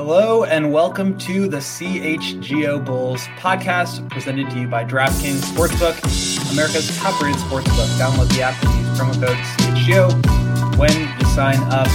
[0.00, 6.96] Hello and welcome to the CHGO Bulls podcast presented to you by DraftKings Sportsbook, America's
[6.98, 7.88] top-rated sportsbook.
[7.98, 11.88] Download the app and use promo code CHGO when you sign up.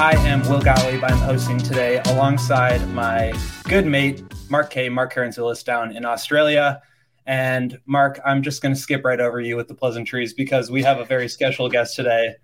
[0.00, 1.04] I am Will Gottlieb.
[1.04, 3.34] I'm hosting today alongside my
[3.64, 4.88] good mate Mark K.
[4.88, 6.80] Mark Karantzoulis down in Australia.
[7.26, 10.82] And Mark, I'm just going to skip right over you with the pleasantries because we
[10.82, 12.36] have a very special guest today,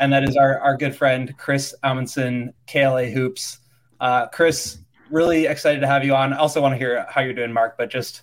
[0.00, 3.58] and that is our, our good friend Chris Amundsen, KLA Hoops.
[4.02, 4.78] Uh, Chris,
[5.10, 6.32] really excited to have you on.
[6.32, 8.22] I also want to hear how you're doing, Mark, but just.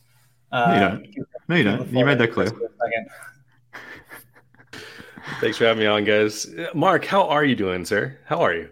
[0.51, 1.27] Uh, no, you don't.
[1.47, 1.93] No, you don't.
[1.93, 2.51] You made that clear.
[5.39, 6.47] Thanks for having me on, guys.
[6.73, 8.17] Mark, how are you doing, sir?
[8.25, 8.69] How are you?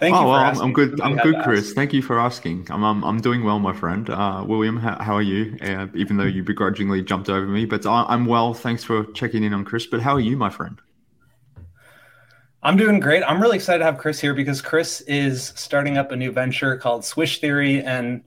[0.00, 0.20] Thank you.
[0.20, 1.00] Oh, well, I'm, I'm good.
[1.00, 1.72] I'm good, Chris.
[1.72, 2.66] Thank you for asking.
[2.70, 4.10] I'm, I'm, I'm doing well, my friend.
[4.10, 5.56] Uh, William, how, how, are you?
[5.62, 8.52] Uh, even though you begrudgingly jumped over me, but I, I'm well.
[8.52, 9.86] Thanks for checking in on Chris.
[9.86, 10.80] But how are you, my friend?
[12.60, 13.22] I'm doing great.
[13.22, 16.76] I'm really excited to have Chris here because Chris is starting up a new venture
[16.76, 18.24] called Swish Theory, and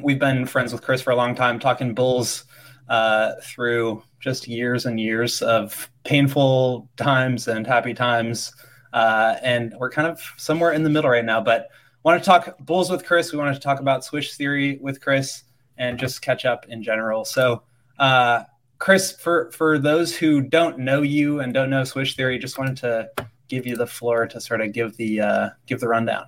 [0.00, 2.44] we've been friends with Chris for a long time, talking Bulls
[2.88, 8.52] uh, through just years and years of painful times and happy times,
[8.92, 11.40] uh, and we're kind of somewhere in the middle right now.
[11.40, 11.70] But
[12.04, 13.32] want to talk Bulls with Chris.
[13.32, 15.42] We wanted to talk about Swish Theory with Chris,
[15.76, 17.24] and just catch up in general.
[17.24, 17.62] So.
[17.98, 18.44] Uh,
[18.78, 22.78] Chris, for for those who don't know you and don't know Swish Theory, just wanted
[22.78, 23.10] to
[23.50, 26.24] give you the floor to sort of give the uh, give the rundown.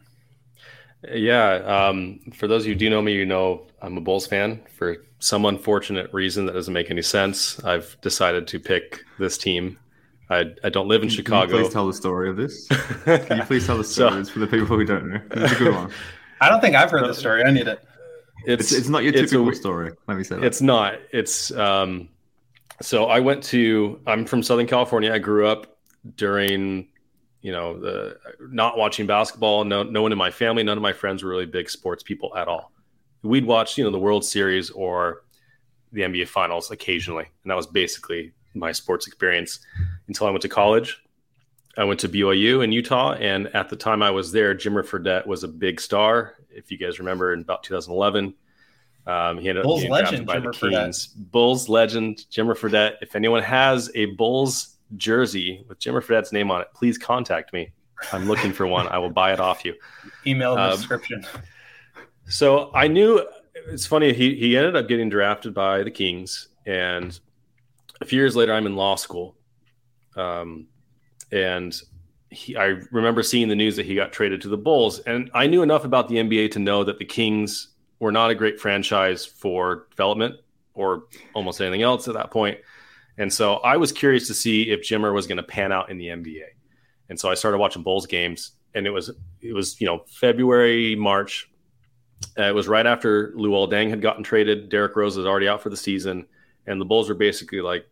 [1.10, 4.26] Yeah, um, for those of you who do know me, you know I'm a Bulls
[4.26, 4.60] fan.
[4.76, 9.78] For some unfortunate reason that doesn't make any sense, I've decided to pick this team.
[10.30, 11.58] I, I don't live in Can Chicago.
[11.58, 12.68] please tell the story of this.
[13.04, 15.20] Can you please tell the story so, for the people who don't know?
[15.32, 15.90] It's a good one.
[16.40, 17.44] I don't think I've heard the story.
[17.44, 17.80] I need it.
[18.46, 19.92] It's, it's, it's not your typical a, story.
[20.08, 20.44] Let me say that.
[20.44, 20.94] It's not.
[21.12, 22.08] It's um.
[22.80, 24.00] So I went to.
[24.06, 25.12] I'm from Southern California.
[25.12, 25.78] I grew up
[26.16, 26.88] during
[27.42, 29.64] you know, the not watching basketball.
[29.64, 32.34] No, no one in my family, none of my friends were really big sports people
[32.36, 32.72] at all.
[33.22, 35.24] We'd watch, you know, the World Series or
[35.92, 39.60] the NBA Finals occasionally, and that was basically my sports experience
[40.08, 41.02] until I went to college.
[41.76, 45.26] I went to BYU in Utah, and at the time I was there, Jimmer Fredette
[45.26, 46.34] was a big star.
[46.50, 48.34] If you guys remember, in about 2011,
[49.06, 51.08] um, he ended Bulls up legend, by Jimmer the Kings.
[51.08, 51.30] Fredette.
[51.30, 52.96] Bulls legend Jimmer Fredette.
[53.00, 57.72] If anyone has a Bulls jersey with Jimmer Fredette's name on it, please contact me.
[58.12, 58.88] I'm looking for one.
[58.88, 59.74] I will buy it off you.
[60.26, 61.24] Email the um, description.
[62.26, 63.26] So I knew
[63.68, 64.12] it's funny.
[64.12, 67.18] He he ended up getting drafted by the Kings, and
[68.00, 69.36] a few years later, I'm in law school,
[70.16, 70.66] um,
[71.30, 71.80] and
[72.30, 75.46] he, I remember seeing the news that he got traded to the Bulls, and I
[75.46, 77.68] knew enough about the NBA to know that the Kings
[78.00, 80.36] were not a great franchise for development
[80.74, 81.04] or
[81.34, 82.58] almost anything else at that point.
[83.18, 85.98] And so I was curious to see if Jimmer was going to pan out in
[85.98, 86.44] the NBA.
[87.08, 90.96] And so I started watching Bulls games, and it was it was you know February
[90.96, 91.50] March.
[92.38, 94.68] Uh, it was right after Luol Deng had gotten traded.
[94.68, 96.26] Derrick Rose was already out for the season,
[96.66, 97.86] and the Bulls were basically like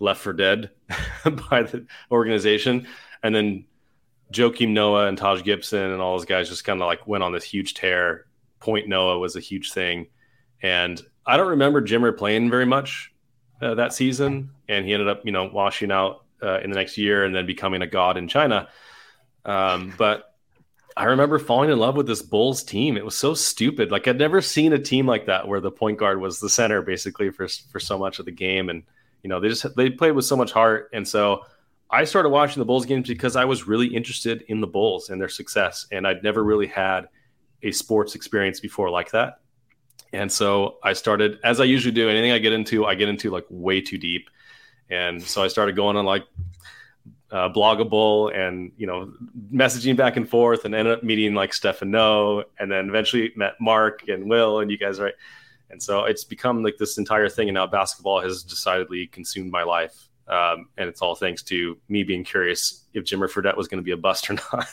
[0.00, 0.70] left for dead
[1.50, 2.86] by the organization.
[3.22, 3.66] And then
[4.32, 7.32] Joakim Noah and Taj Gibson and all those guys just kind of like went on
[7.32, 8.26] this huge tear.
[8.60, 10.06] Point Noah was a huge thing,
[10.62, 13.13] and I don't remember Jimmer playing very much
[13.60, 16.98] uh, that season, and he ended up, you know, washing out uh, in the next
[16.98, 18.68] year and then becoming a god in China.
[19.44, 20.34] Um, but
[20.96, 22.96] I remember falling in love with this Bulls team.
[22.96, 23.90] It was so stupid.
[23.90, 26.82] Like I'd never seen a team like that where the point guard was the center
[26.82, 28.84] basically for for so much of the game, and
[29.22, 30.90] you know they just they played with so much heart.
[30.92, 31.44] And so
[31.90, 35.20] I started watching the Bulls games because I was really interested in the Bulls and
[35.20, 37.08] their success, and I'd never really had
[37.62, 39.40] a sports experience before like that.
[40.14, 43.30] And so I started, as I usually do, anything I get into, I get into
[43.30, 44.30] like way too deep.
[44.90, 46.24] And so I started going on like
[47.30, 49.12] uh, Blog a Bull and you know
[49.52, 53.54] messaging back and forth, and ended up meeting like Stephen Noh, and then eventually met
[53.60, 55.14] Mark and Will, and you guys right.
[55.70, 59.64] And so it's become like this entire thing, and now basketball has decidedly consumed my
[59.64, 60.08] life.
[60.28, 63.84] Um, and it's all thanks to me being curious if Jimmer Fredette was going to
[63.84, 64.68] be a bust or not.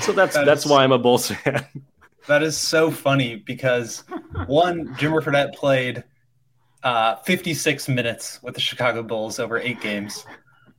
[0.00, 0.70] so that's that that's is...
[0.70, 1.66] why I'm a Bulls fan.
[2.28, 4.04] That is so funny because
[4.46, 6.04] one, Jimmer Fredette played
[6.82, 10.26] uh, 56 minutes with the Chicago Bulls over eight games,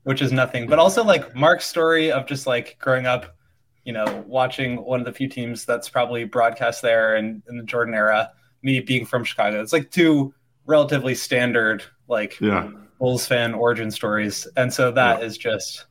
[0.04, 0.68] which is nothing.
[0.68, 3.36] But also like Mark's story of just like growing up,
[3.84, 7.64] you know, watching one of the few teams that's probably broadcast there and in the
[7.64, 8.32] Jordan era,
[8.62, 9.60] me being from Chicago.
[9.60, 10.32] It's like two
[10.68, 12.70] relatively standard like yeah.
[13.00, 14.48] Bulls fan origin stories.
[14.56, 15.26] And so that yeah.
[15.26, 15.86] is just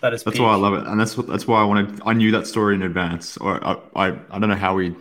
[0.00, 0.22] that is.
[0.22, 0.44] That's peak.
[0.44, 2.00] why I love it, and that's what that's why I wanted.
[2.04, 4.94] I knew that story in advance, or I I, I don't know how we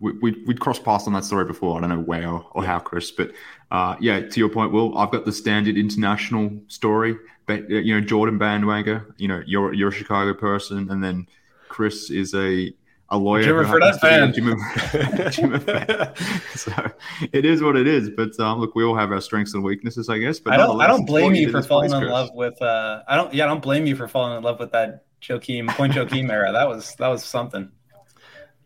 [0.00, 1.76] we we'd, we'd crossed paths on that story before.
[1.76, 3.32] I don't know where or, or how, Chris, but
[3.70, 7.16] uh, yeah, to your point, Will, I've got the standard international story.
[7.46, 9.14] But you know, Jordan bandwagon.
[9.16, 11.26] You know, you're you're a Chicago person, and then
[11.68, 12.72] Chris is a
[13.10, 13.44] a lawyer.
[13.44, 15.30] Jimmer Fredette happens to be fan.
[15.30, 16.56] Jimmer- Jimmer fan.
[16.56, 16.72] so
[17.32, 18.10] it is what it is.
[18.10, 20.40] But um, look, we all have our strengths and weaknesses, I guess.
[20.40, 20.80] But I don't.
[20.80, 22.10] I don't blame you for falling in Chris.
[22.10, 22.60] love with.
[22.60, 23.32] Uh, I don't.
[23.32, 26.52] Yeah, I don't blame you for falling in love with that Joakim Point Joakim era.
[26.52, 27.70] That was that was something.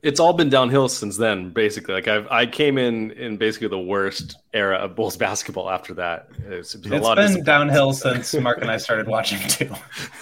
[0.03, 3.79] It's all been downhill since then basically like I've, i came in in basically the
[3.79, 7.93] worst era of bulls basketball after that it's, been a It's lot of been downhill
[7.93, 9.71] since Mark and I started watching too.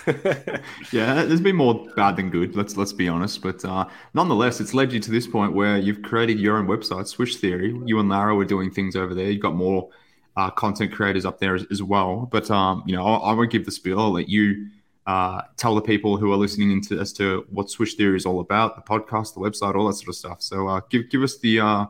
[0.92, 2.56] Yeah, there's been more bad than good.
[2.56, 3.42] Let's let's be honest.
[3.42, 7.06] But uh, nonetheless, it's led you to this point where you've created your own website,
[7.06, 7.78] Swish Theory.
[7.84, 9.30] You and Lara were doing things over there.
[9.30, 9.88] You've got more
[10.36, 12.28] uh, content creators up there as, as well.
[12.30, 14.00] But um, you know, I, I won't give the spiel.
[14.00, 14.68] I'll let you
[15.08, 18.40] uh, tell the people who are listening into as to what Swish Theory is all
[18.40, 20.42] about, the podcast, the website, all that sort of stuff.
[20.42, 21.86] So uh, give give us the uh,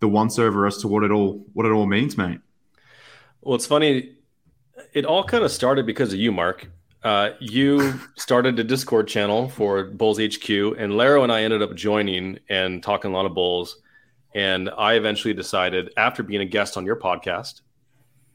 [0.00, 2.40] the once over as to what it all what it all means, mate.
[3.40, 4.12] well it's funny
[4.92, 6.70] it all kind of started because of you mark
[7.02, 11.74] uh, you started a discord channel for bulls hq and laro and i ended up
[11.74, 13.78] joining and talking a lot of bulls
[14.34, 17.62] and i eventually decided after being a guest on your podcast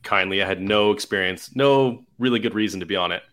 [0.04, 3.24] kindly i had no experience no really good reason to be on it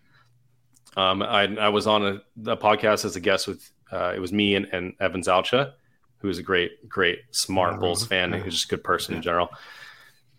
[0.97, 4.33] um, I, I was on a, a podcast as a guest with uh, it was
[4.33, 5.73] me and, and Evan Zalcha,
[6.19, 8.33] who is a great, great, smart Yeah, Bulls fan.
[8.33, 8.43] yeah.
[8.43, 9.51] He's just a good person in general.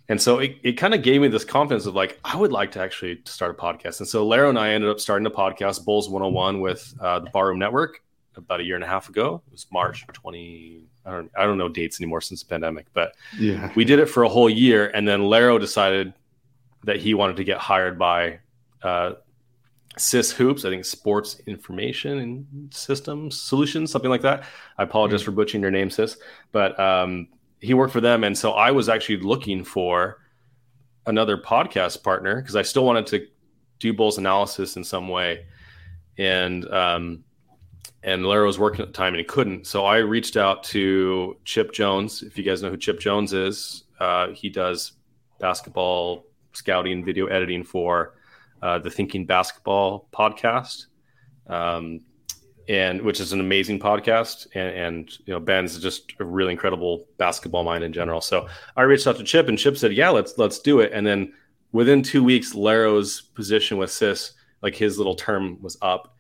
[0.10, 2.72] And so it, it kind of gave me this confidence of like, I would like
[2.72, 4.00] to actually start a podcast.
[4.00, 7.30] And so Laro and I ended up starting a podcast, Bulls 101, with uh, the
[7.30, 8.02] Barroom Network
[8.36, 9.42] about a year and a half ago.
[9.48, 10.82] It was March 20.
[11.06, 14.08] I don't, I don't know dates anymore since the pandemic, but Yeah, we did it
[14.08, 14.88] for a whole year.
[14.94, 16.14] And then Laro decided
[16.84, 18.40] that he wanted to get hired by
[18.82, 19.14] uh,
[19.98, 24.46] Sys Hoops, I think Sports Information and Systems Solutions, something like that.
[24.78, 26.18] I apologize for butchering your name, Sis,
[26.52, 27.28] but um,
[27.60, 30.20] he worked for them, and so I was actually looking for
[31.06, 33.28] another podcast partner because I still wanted to
[33.80, 35.46] do Bulls analysis in some way,
[36.18, 37.24] and um,
[38.02, 41.38] and Lara was working at the time and he couldn't, so I reached out to
[41.46, 42.24] Chip Jones.
[42.24, 44.94] If you guys know who Chip Jones is, uh, he does
[45.40, 48.16] basketball scouting, video editing for
[48.64, 50.86] uh, the Thinking Basketball podcast,
[51.48, 52.00] um,
[52.70, 54.48] and which is an amazing podcast.
[54.56, 58.22] And, and you know, Ben's just a really incredible basketball mind in general.
[58.22, 61.06] So I reached out to Chip, and Chip said, "Yeah, let's let's do it." And
[61.06, 61.34] then
[61.74, 64.32] within two weeks, Laro's position with Sis,
[64.62, 66.16] like his little term was up.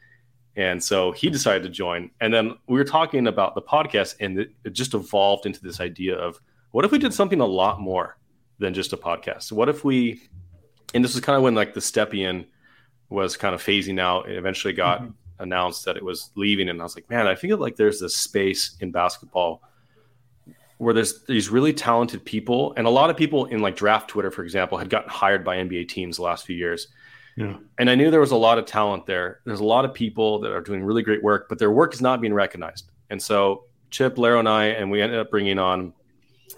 [0.57, 2.11] And so he decided to join.
[2.19, 6.15] And then we were talking about the podcast, and it just evolved into this idea
[6.15, 6.41] of
[6.71, 8.17] what if we did something a lot more
[8.59, 9.53] than just a podcast?
[9.53, 10.21] What if we
[10.93, 12.45] and this was kind of when like the Stepien
[13.09, 14.29] was kind of phasing out.
[14.29, 15.13] It eventually got Mhm.
[15.39, 18.15] announced that it was leaving, and I was like, man, I feel like there's this
[18.15, 19.61] space in basketball
[20.77, 24.31] where there's these really talented people, and a lot of people in like draft Twitter,
[24.31, 26.87] for example, had gotten hired by NBA teams the last few years.
[27.37, 29.39] yeah, And I knew there was a lot of talent there.
[29.45, 32.01] There's a lot of people that are doing really great work, but their work is
[32.01, 32.89] not being recognized.
[33.09, 35.93] And so Chip, Laro, and I, and we ended up bringing on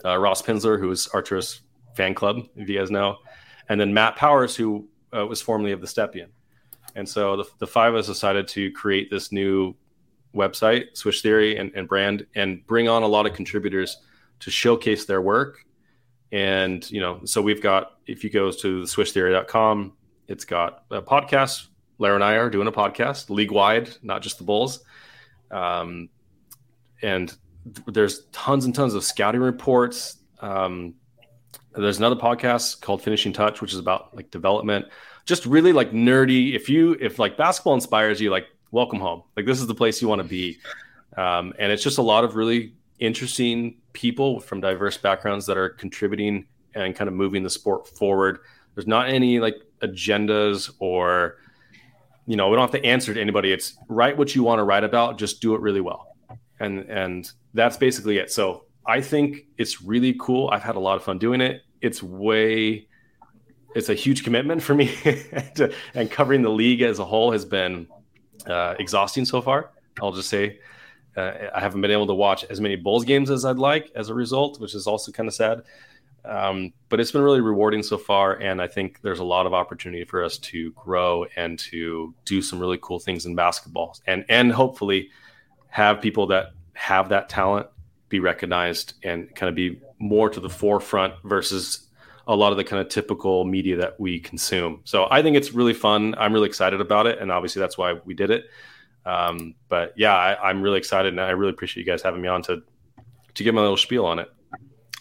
[0.03, 1.61] uh, Ross Pinsler, who is Arturus
[1.95, 3.17] fan club, if you guys know,
[3.69, 6.27] and then Matt Powers, who uh, was formerly of the Stepien.
[6.95, 9.75] And so the, the five of us decided to create this new
[10.33, 13.97] website, Swish Theory, and, and brand, and bring on a lot of contributors
[14.39, 15.65] to showcase their work.
[16.31, 19.93] And, you know, so we've got, if you go to the swishtheory.com,
[20.27, 21.67] it's got a podcast.
[21.97, 24.83] Lara and I are doing a podcast league wide, not just the Bulls.
[25.51, 26.09] Um,
[27.01, 27.29] and
[27.63, 30.17] th- there's tons and tons of scouting reports.
[30.41, 30.95] Um,
[31.77, 34.85] there's another podcast called Finishing Touch, which is about like development,
[35.25, 36.55] just really like nerdy.
[36.55, 39.23] If you if like basketball inspires you, like welcome home.
[39.35, 40.57] Like this is the place you want to be.
[41.17, 45.69] Um, and it's just a lot of really interesting people from diverse backgrounds that are
[45.69, 48.39] contributing and kind of moving the sport forward.
[48.75, 51.37] There's not any like agendas or
[52.25, 53.51] you know we don't have to answer to anybody.
[53.51, 55.17] It's write what you want to write about.
[55.17, 56.15] Just do it really well,
[56.59, 58.31] and and that's basically it.
[58.31, 60.49] So I think it's really cool.
[60.51, 61.63] I've had a lot of fun doing it.
[61.81, 62.87] It's way,
[63.75, 64.87] it's a huge commitment for me,
[65.55, 67.87] to, and covering the league as a whole has been
[68.47, 69.71] uh, exhausting so far.
[70.01, 70.59] I'll just say
[71.17, 74.09] uh, I haven't been able to watch as many Bulls games as I'd like as
[74.09, 75.61] a result, which is also kind of sad.
[76.23, 79.53] Um, but it's been really rewarding so far, and I think there's a lot of
[79.53, 84.25] opportunity for us to grow and to do some really cool things in basketball, and
[84.27, 85.11] and hopefully
[85.69, 87.67] have people that have that talent
[88.15, 91.87] be recognized and kind of be more to the forefront versus
[92.27, 94.81] a lot of the kind of typical media that we consume.
[94.83, 96.15] So I think it's really fun.
[96.17, 98.45] I'm really excited about it, and obviously that's why we did it.
[99.05, 102.27] Um, but yeah, I, I'm really excited, and I really appreciate you guys having me
[102.27, 102.63] on to
[103.35, 104.31] to give my little spiel on it.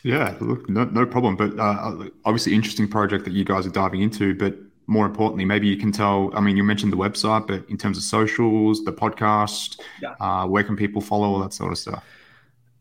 [0.02, 1.36] Yeah, look, no, no problem.
[1.36, 4.34] But uh, obviously, interesting project that you guys are diving into.
[4.34, 4.56] But
[4.86, 6.30] more importantly, maybe you can tell.
[6.36, 10.14] I mean, you mentioned the website, but in terms of socials, the podcast, yeah.
[10.20, 12.04] uh, where can people follow all that sort of stuff?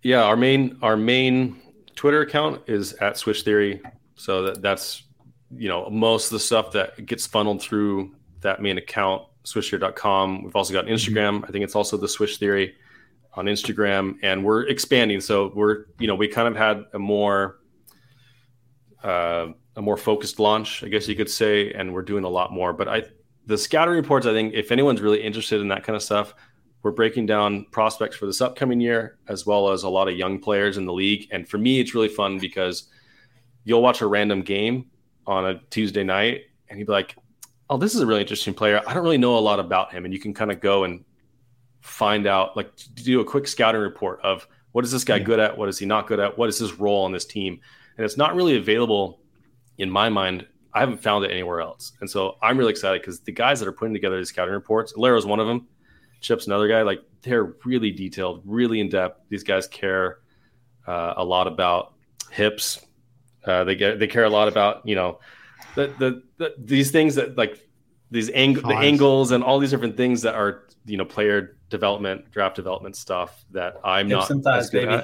[0.04, 1.62] Yeah, our main our main
[1.96, 3.82] Twitter account is at Swish Theory.
[4.16, 5.04] So that, that's
[5.56, 10.44] you know most of the stuff that gets funneled through that main account, swishtheory.com.
[10.44, 10.94] We've also got mm-hmm.
[10.94, 11.44] Instagram.
[11.46, 12.76] I think it's also the Swish Theory
[13.36, 15.22] on Instagram, and we're expanding.
[15.22, 17.60] So we're you know we kind of had a more
[19.04, 22.52] uh, a more focused launch, I guess you could say, and we're doing a lot
[22.52, 22.74] more.
[22.74, 23.04] But I
[23.46, 26.34] the scouting reports, I think, if anyone's really interested in that kind of stuff,
[26.84, 30.38] we're breaking down prospects for this upcoming year, as well as a lot of young
[30.38, 31.28] players in the league.
[31.32, 32.90] And for me, it's really fun because
[33.64, 34.92] you'll watch a random game
[35.26, 37.16] on a Tuesday night and you'd be like,
[37.70, 38.82] oh, this is a really interesting player.
[38.86, 40.04] I don't really know a lot about him.
[40.04, 41.06] And you can kind of go and
[41.80, 45.24] find out, like, do a quick scouting report of what is this guy yeah.
[45.24, 45.58] good at?
[45.58, 46.38] What is he not good at?
[46.38, 47.62] What is his role on this team?
[47.98, 49.22] And it's not really available
[49.78, 50.46] in my mind.
[50.74, 51.94] I haven't found it anywhere else.
[52.02, 54.92] And so I'm really excited because the guys that are putting together these scouting reports,
[54.92, 55.68] is one of them
[56.24, 56.82] Chip's another guy.
[56.82, 59.22] Like they're really detailed, really in depth.
[59.30, 60.20] These guys care
[60.88, 61.94] uh, a lot about
[62.32, 62.84] hips.
[63.46, 65.20] Uh, they get they care a lot about you know
[65.76, 67.68] the, the, the these things that like
[68.10, 72.32] these ang- the angles and all these different things that are you know player development,
[72.32, 75.04] draft development stuff that I'm hips not and thighs, baby.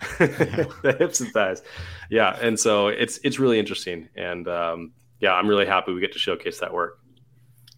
[0.18, 1.62] the hips and thighs,
[2.10, 2.38] yeah.
[2.40, 6.18] And so it's it's really interesting, and um, yeah, I'm really happy we get to
[6.18, 6.97] showcase that work.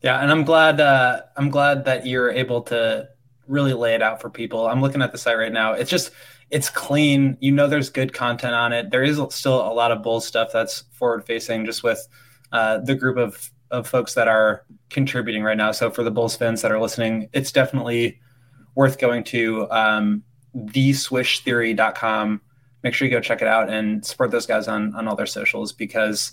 [0.03, 3.09] Yeah, and I'm glad uh, I'm glad that you're able to
[3.47, 4.67] really lay it out for people.
[4.67, 5.73] I'm looking at the site right now.
[5.73, 6.11] It's just
[6.51, 7.37] it's clean.
[7.41, 8.91] You know, there's good content on it.
[8.91, 12.07] There is still a lot of bull stuff that's forward facing, just with
[12.53, 15.71] uh, the group of of folks that are contributing right now.
[15.71, 18.21] So for the Bulls fans that are listening, it's definitely
[18.75, 20.25] worth going to um,
[20.57, 22.41] theswishtheory.com.
[22.83, 25.27] Make sure you go check it out and support those guys on on all their
[25.27, 26.33] socials because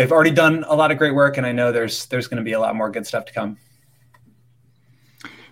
[0.00, 2.42] they've already done a lot of great work, and I know there's there's going to
[2.42, 3.58] be a lot more good stuff to come.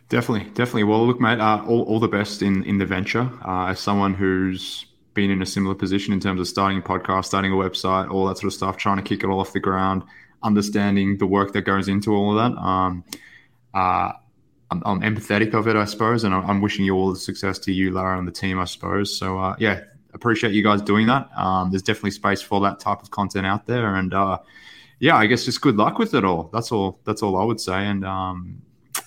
[0.08, 0.84] Definitely, definitely.
[0.84, 3.30] Well, look, mate, uh, all, all the best in in the venture.
[3.46, 7.26] Uh, as someone who's been in a similar position in terms of starting a podcast,
[7.26, 9.60] starting a website, all that sort of stuff, trying to kick it all off the
[9.60, 10.02] ground,
[10.42, 12.58] understanding the work that goes into all of that.
[12.58, 13.04] Um,
[13.74, 14.12] uh,
[14.70, 17.58] I'm, I'm, empathetic of it, I suppose, and I'm, I'm, wishing you all the success
[17.60, 19.18] to you, Lara, and the team, I suppose.
[19.18, 19.80] So, uh, yeah,
[20.14, 21.28] appreciate you guys doing that.
[21.36, 24.38] Um, there's definitely space for that type of content out there, and uh,
[25.00, 26.50] yeah, I guess just good luck with it all.
[26.52, 27.00] That's all.
[27.04, 27.86] That's all I would say.
[27.86, 28.62] And um,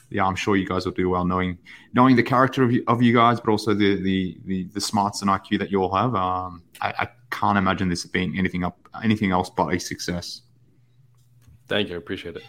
[0.09, 1.57] yeah, I'm sure you guys will do well, knowing
[1.93, 5.21] knowing the character of you, of you guys, but also the, the the the, smarts
[5.21, 6.15] and IQ that you all have.
[6.15, 10.41] Um, I, I can't imagine this being anything up anything else but a success.
[11.67, 11.95] Thank you.
[11.95, 12.43] I appreciate it.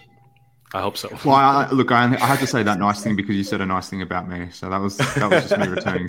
[0.74, 1.10] I hope so.
[1.24, 3.66] Well, I, look, I, I had to say that nice thing because you said a
[3.66, 6.08] nice thing about me, so that was that was just me returning.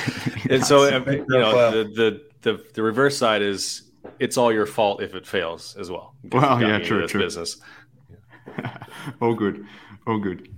[0.50, 3.90] and so, you know, the, the the the reverse side is
[4.20, 6.14] it's all your fault if it fails as well.
[6.30, 7.20] Well, yeah, true, true.
[7.20, 7.56] Business.
[9.20, 9.66] all good,
[10.06, 10.48] all good.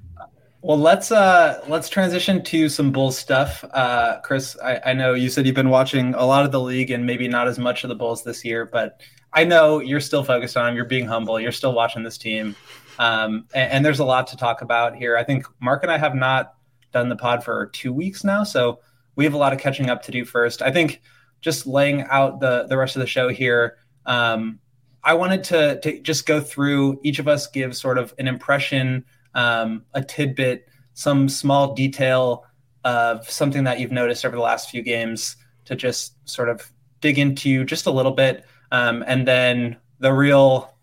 [0.61, 3.65] Well, let's uh let's transition to some Bulls stuff.
[3.73, 6.91] Uh, Chris, I, I know you said you've been watching a lot of the league
[6.91, 9.01] and maybe not as much of the Bulls this year, but
[9.33, 10.77] I know you're still focused on them.
[10.77, 11.39] You're being humble.
[11.39, 12.57] You're still watching this team.
[12.99, 15.17] Um, and, and, there's a lot to talk about here.
[15.17, 16.55] I think Mark and I have not
[16.93, 18.81] done the pod for two weeks now, so
[19.17, 20.63] we have a lot of catching up to do first.
[20.63, 21.03] I think
[21.41, 23.79] just laying out the the rest of the show here.
[24.07, 24.61] Um,
[25.05, 29.05] I wanted to to just go through each of us give sort of an impression,
[29.35, 32.45] um, a tidbit, some small detail
[32.85, 37.19] of something that you've noticed over the last few games to just sort of dig
[37.19, 40.76] into just a little bit, um, and then the real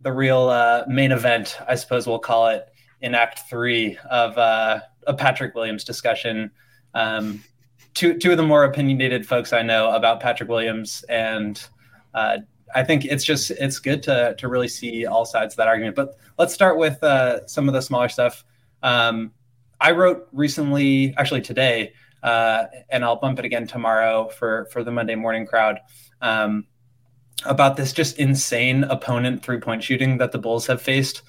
[0.00, 2.68] the real uh, main event, I suppose we'll call it,
[3.00, 6.50] in Act Three of uh, a Patrick Williams discussion.
[6.94, 7.42] Um,
[7.94, 11.62] two two of the more opinionated folks I know about Patrick Williams, and
[12.14, 12.38] uh,
[12.74, 15.96] I think it's just it's good to to really see all sides of that argument.
[15.96, 18.44] But let's start with uh, some of the smaller stuff.
[18.82, 19.32] Um,
[19.80, 24.90] I wrote recently, actually today, uh, and I'll bump it again tomorrow for for the
[24.90, 25.80] Monday morning crowd.
[26.20, 26.66] Um,
[27.44, 31.22] about this just insane opponent three point shooting that the Bulls have faced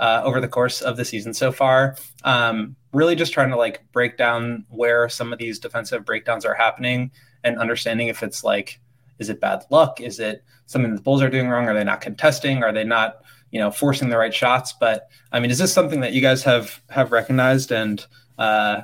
[0.00, 1.96] uh, over the course of the season so far.
[2.24, 6.54] Um, really just trying to like break down where some of these defensive breakdowns are
[6.54, 7.10] happening
[7.44, 8.80] and understanding if it's like,
[9.18, 10.00] is it bad luck?
[10.00, 11.66] Is it something the Bulls are doing wrong?
[11.66, 12.62] Are they not contesting?
[12.62, 14.72] Are they not, you know, forcing the right shots?
[14.72, 18.04] But I mean, is this something that you guys have have recognized and
[18.38, 18.82] uh,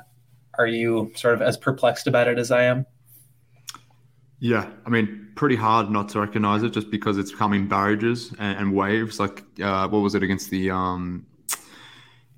[0.58, 2.86] are you sort of as perplexed about it as I am?
[4.40, 8.58] Yeah, I mean, pretty hard not to recognize it just because it's coming barrages and,
[8.58, 9.18] and waves.
[9.18, 11.26] Like, uh, what was it against the um,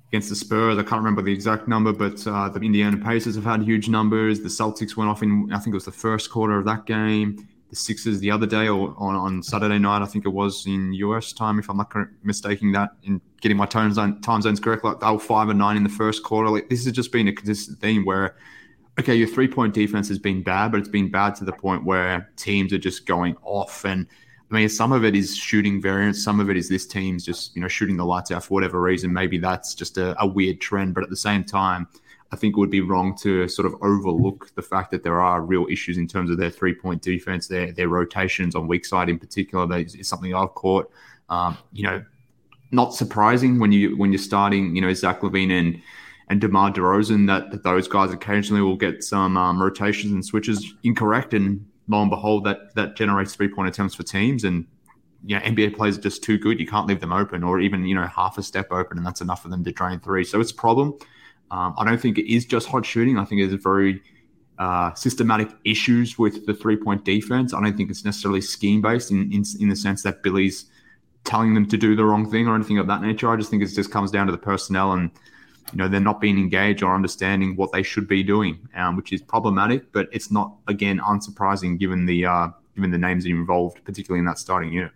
[0.09, 0.77] against the Spurs?
[0.77, 4.39] I can't remember the exact number, but uh, the Indiana Pacers have had huge numbers.
[4.39, 7.47] The Celtics went off in, I think it was the first quarter of that game.
[7.69, 10.01] the Sixers the other day or on, on Saturday night.
[10.01, 11.91] I think it was in US time, if I'm not
[12.23, 14.83] mistaking that in getting my time zone time zones correct.
[14.83, 16.49] Like they were five and nine in the first quarter.
[16.49, 18.35] Like this has just been a consistent theme where
[18.99, 21.83] okay, your three point defense has been bad, but it's been bad to the point
[21.83, 23.85] where teams are just going off.
[23.85, 24.07] And
[24.49, 27.55] I mean, some of it is shooting variance, some of it is this team's just
[27.55, 29.11] you know shooting the lights out for whatever reason.
[29.13, 31.87] Maybe that's just a, a weird trend, but at the same time
[32.31, 35.41] I think it would be wrong to sort of overlook the fact that there are
[35.41, 39.09] real issues in terms of their three point defense, their their rotations on weak side
[39.09, 39.65] in particular.
[39.65, 40.91] That is, something I've caught.
[41.29, 42.03] Um, you know,
[42.71, 45.81] not surprising when you when you're starting, you know, Zach LaVine and
[46.29, 50.73] and DeMar DeRozan that, that those guys occasionally will get some um, rotations and switches
[50.83, 54.43] incorrect, and lo and behold, that that generates three point attempts for teams.
[54.43, 54.65] And
[55.25, 56.59] you know, NBA players are just too good.
[56.59, 59.21] You can't leave them open, or even you know half a step open, and that's
[59.21, 60.23] enough for them to drain three.
[60.23, 60.97] So it's a problem.
[61.49, 63.17] Um, I don't think it is just hot shooting.
[63.17, 64.01] I think there's very
[64.59, 67.53] uh, systematic issues with the three point defense.
[67.53, 70.65] I don't think it's necessarily scheme based in, in, in the sense that Billy's
[71.23, 73.29] telling them to do the wrong thing or anything of that nature.
[73.29, 75.11] I just think it just comes down to the personnel and
[75.71, 79.11] you know they're not being engaged or understanding what they should be doing, um, which
[79.11, 79.91] is problematic.
[79.91, 84.39] But it's not again unsurprising given the uh, given the names involved, particularly in that
[84.39, 84.91] starting unit.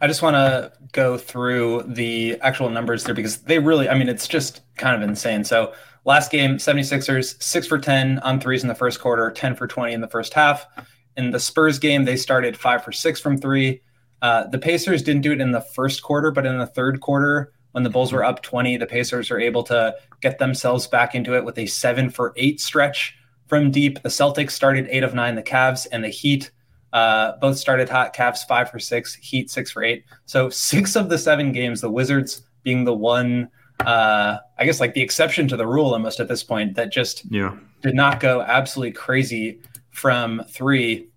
[0.00, 4.08] I just want to go through the actual numbers there because they really, I mean,
[4.08, 5.44] it's just kind of insane.
[5.44, 5.74] So
[6.06, 9.92] last game, 76ers, six for 10 on threes in the first quarter, 10 for 20
[9.92, 10.66] in the first half.
[11.18, 13.82] In the Spurs game, they started five for six from three.
[14.22, 17.52] Uh, the Pacers didn't do it in the first quarter, but in the third quarter,
[17.72, 21.36] when the Bulls were up 20, the Pacers are able to get themselves back into
[21.36, 24.02] it with a seven for eight stretch from deep.
[24.02, 26.50] The Celtics started eight of nine, the Cavs and the Heat
[26.92, 28.14] uh, both started hot.
[28.14, 30.04] Cavs five for six, Heat six for eight.
[30.26, 33.48] So six of the seven games, the Wizards being the one,
[33.80, 37.24] uh, I guess like the exception to the rule almost at this point that just
[37.30, 37.54] yeah.
[37.82, 39.60] did not go absolutely crazy
[39.90, 41.08] from three.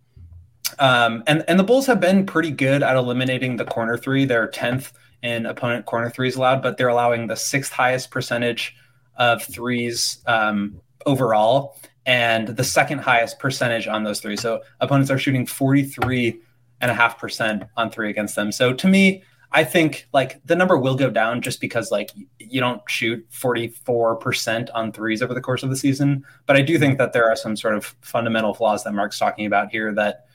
[0.79, 4.25] Um, and and the Bulls have been pretty good at eliminating the corner three.
[4.25, 4.93] They're tenth
[5.23, 8.75] in opponent corner threes allowed, but they're allowing the sixth highest percentage
[9.17, 14.35] of threes um, overall and the second highest percentage on those three.
[14.35, 16.39] So opponents are shooting 43
[16.81, 18.51] and a half percent on three against them.
[18.51, 22.59] So to me, I think like the number will go down just because like you
[22.59, 26.25] don't shoot 44% on threes over the course of the season.
[26.47, 29.45] But I do think that there are some sort of fundamental flaws that Mark's talking
[29.45, 30.25] about here that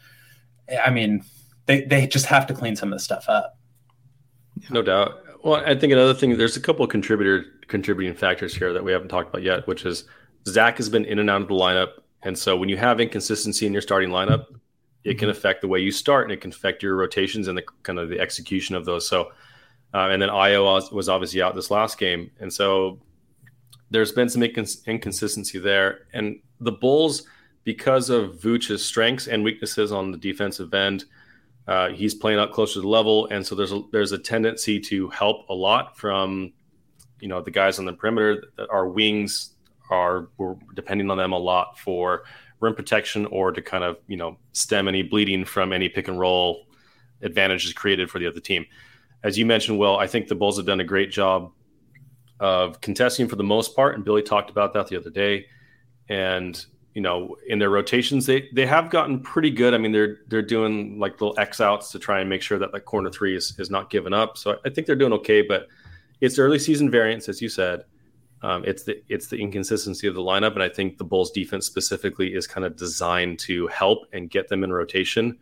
[0.84, 1.24] I mean,
[1.66, 3.57] they, they just have to clean some of this stuff up.
[4.70, 5.22] No doubt.
[5.42, 8.92] Well, I think another thing, there's a couple of contributor contributing factors here that we
[8.92, 10.04] haven't talked about yet, which is
[10.46, 12.00] Zach has been in and out of the lineup.
[12.22, 14.46] And so when you have inconsistency in your starting lineup,
[15.04, 15.36] it can mm-hmm.
[15.36, 18.08] affect the way you start and it can affect your rotations and the kind of
[18.08, 19.06] the execution of those.
[19.06, 19.32] So,
[19.94, 22.30] uh, and then Ayo was obviously out this last game.
[22.40, 22.98] And so
[23.90, 26.00] there's been some incons- inconsistency there.
[26.12, 27.26] And the Bulls,
[27.64, 31.04] because of Vooch's strengths and weaknesses on the defensive end,
[31.68, 33.26] uh, he's playing up closer to the level.
[33.26, 36.52] And so there's a, there's a tendency to help a lot from,
[37.20, 39.50] you know, the guys on the perimeter are wings
[39.90, 42.24] are we're depending on them a lot for
[42.60, 46.18] rim protection or to kind of you know stem any bleeding from any pick and
[46.18, 46.66] roll
[47.22, 48.64] advantages created for the other team.
[49.22, 51.52] As you mentioned, Will, I think the Bulls have done a great job
[52.38, 55.46] of contesting for the most part, and Billy talked about that the other day.
[56.08, 56.64] And
[56.98, 59.72] you know, in their rotations, they they have gotten pretty good.
[59.72, 62.72] I mean, they're they're doing like little X outs to try and make sure that
[62.72, 64.36] the corner three is is not given up.
[64.36, 65.68] So I think they're doing okay, but
[66.20, 67.84] it's early season variance, as you said.
[68.42, 71.66] Um, it's the it's the inconsistency of the lineup, and I think the Bulls defense
[71.66, 75.38] specifically is kind of designed to help and get them in rotation.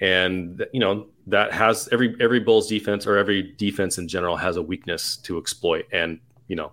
[0.00, 4.54] And you know that has every every Bulls defense or every defense in general has
[4.54, 5.86] a weakness to exploit.
[5.90, 6.70] And you know,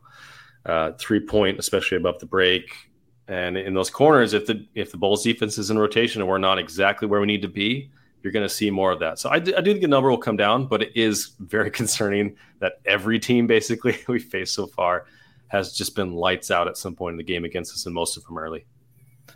[0.67, 2.92] uh, three point, especially above the break,
[3.27, 6.37] and in those corners, if the if the Bulls defense is in rotation and we're
[6.37, 7.89] not exactly where we need to be,
[8.21, 9.19] you're going to see more of that.
[9.19, 11.71] So I do, I do think the number will come down, but it is very
[11.79, 15.05] concerning that every team basically we face so far
[15.47, 18.17] has just been lights out at some point in the game against us, and most
[18.17, 18.65] of them early.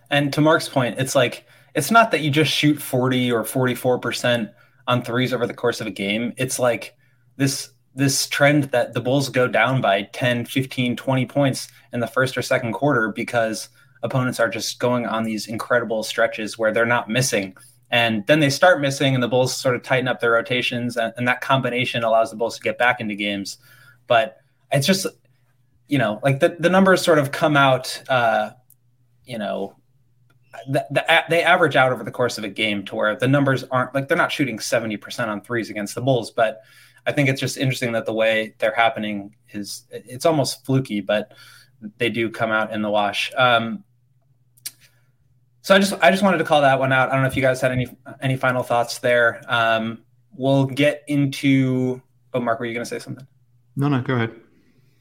[0.10, 1.46] And to Mark's point, it's like
[1.76, 4.50] it's not that you just shoot 40 or 44 percent
[4.88, 6.34] on threes over the course of a game.
[6.38, 6.96] It's like
[7.36, 12.08] this this trend that the Bulls go down by 10, 15, 20 points in the
[12.08, 13.70] first or second quarter because
[14.04, 17.56] opponents are just going on these incredible stretches where they're not missing.
[17.90, 21.14] And then they start missing, and the Bulls sort of tighten up their rotations, and,
[21.16, 23.60] and that combination allows the Bulls to get back into games.
[24.08, 24.38] But
[24.72, 25.08] it's just
[25.88, 28.52] you know, like the, the numbers sort of come out, uh,
[29.26, 29.76] you know,
[30.70, 33.64] the, the, they average out over the course of a game to where the numbers
[33.66, 36.32] aren't like they're not shooting 70% on threes against the Bulls.
[36.32, 36.62] But
[37.06, 41.32] I think it's just interesting that the way they're happening is it's almost fluky, but
[42.00, 43.32] they do come out in the wash.
[43.38, 43.84] Um,
[45.68, 47.10] so I just I just wanted to call that one out.
[47.10, 47.88] I don't know if you guys had any
[48.22, 49.42] any final thoughts there.
[49.50, 50.02] Um,
[50.34, 52.02] we'll get into.
[52.34, 53.28] Oh, Mark, were you going to say something?
[53.76, 54.32] No, no, go ahead.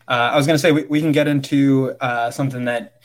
[0.09, 3.01] Uh, I was going to say we, we can get into uh, something that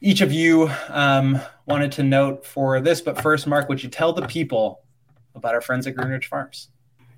[0.00, 4.14] each of you um, wanted to note for this, but first, Mark, would you tell
[4.14, 4.80] the people
[5.34, 6.68] about our friends at Greenridge Farms?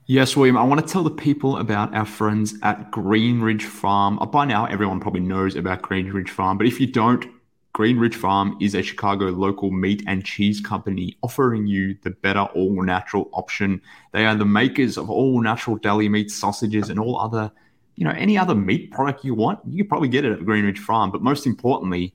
[0.06, 0.56] Yes, William.
[0.56, 4.18] I want to tell the people about our friends at Greenridge Farm.
[4.18, 7.24] Uh, by now, everyone probably knows about Greenridge Farm, but if you don't,
[7.72, 12.82] Greenridge Farm is a Chicago local meat and cheese company offering you the better all
[12.82, 13.80] natural option.
[14.12, 17.50] They are the makers of all natural deli meat, sausages, and all other,
[17.94, 19.60] you know, any other meat product you want.
[19.64, 21.12] You can probably get it at Greenridge Farm.
[21.12, 22.12] But most importantly,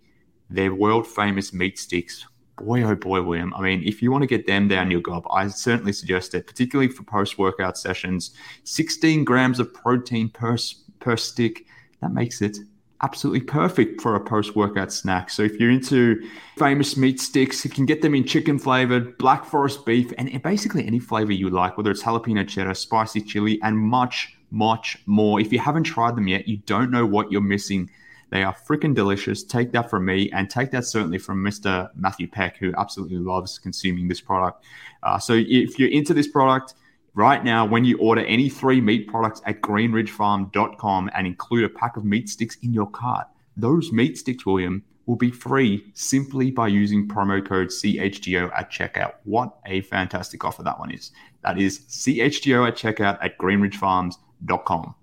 [0.49, 2.27] their world famous meat sticks.
[2.57, 3.53] Boy, oh boy, William.
[3.53, 6.47] I mean, if you want to get them down your gob, I certainly suggest it,
[6.47, 8.31] particularly for post workout sessions.
[8.65, 10.57] 16 grams of protein per,
[10.99, 11.65] per stick.
[12.01, 12.57] That makes it
[13.05, 15.29] absolutely perfect for a post workout snack.
[15.29, 19.45] So if you're into famous meat sticks, you can get them in chicken flavored, black
[19.45, 23.77] forest beef, and basically any flavor you like, whether it's jalapeno cheddar, spicy chili, and
[23.77, 25.39] much, much more.
[25.39, 27.91] If you haven't tried them yet, you don't know what you're missing.
[28.31, 29.43] They are freaking delicious.
[29.43, 31.91] Take that from me, and take that certainly from Mr.
[31.95, 34.65] Matthew Peck, who absolutely loves consuming this product.
[35.03, 36.73] Uh, so if you're into this product,
[37.15, 41.97] right now when you order any three meat products at greenridgefarm.com and include a pack
[41.97, 43.27] of meat sticks in your cart.
[43.57, 49.13] Those meat sticks, William, will be free simply by using promo code CHGO at checkout.
[49.23, 51.11] What a fantastic offer that one is.
[51.43, 54.95] That is CHGO at checkout at greenridgefarms.com.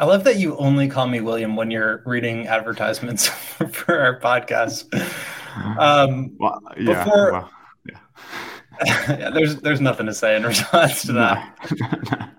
[0.00, 3.26] I love that you only call me William when you're reading advertisements
[3.72, 4.84] for our podcast.
[5.76, 7.50] Um, well, yeah, before, well,
[8.84, 9.18] yeah.
[9.18, 12.30] yeah, there's there's nothing to say in response to that.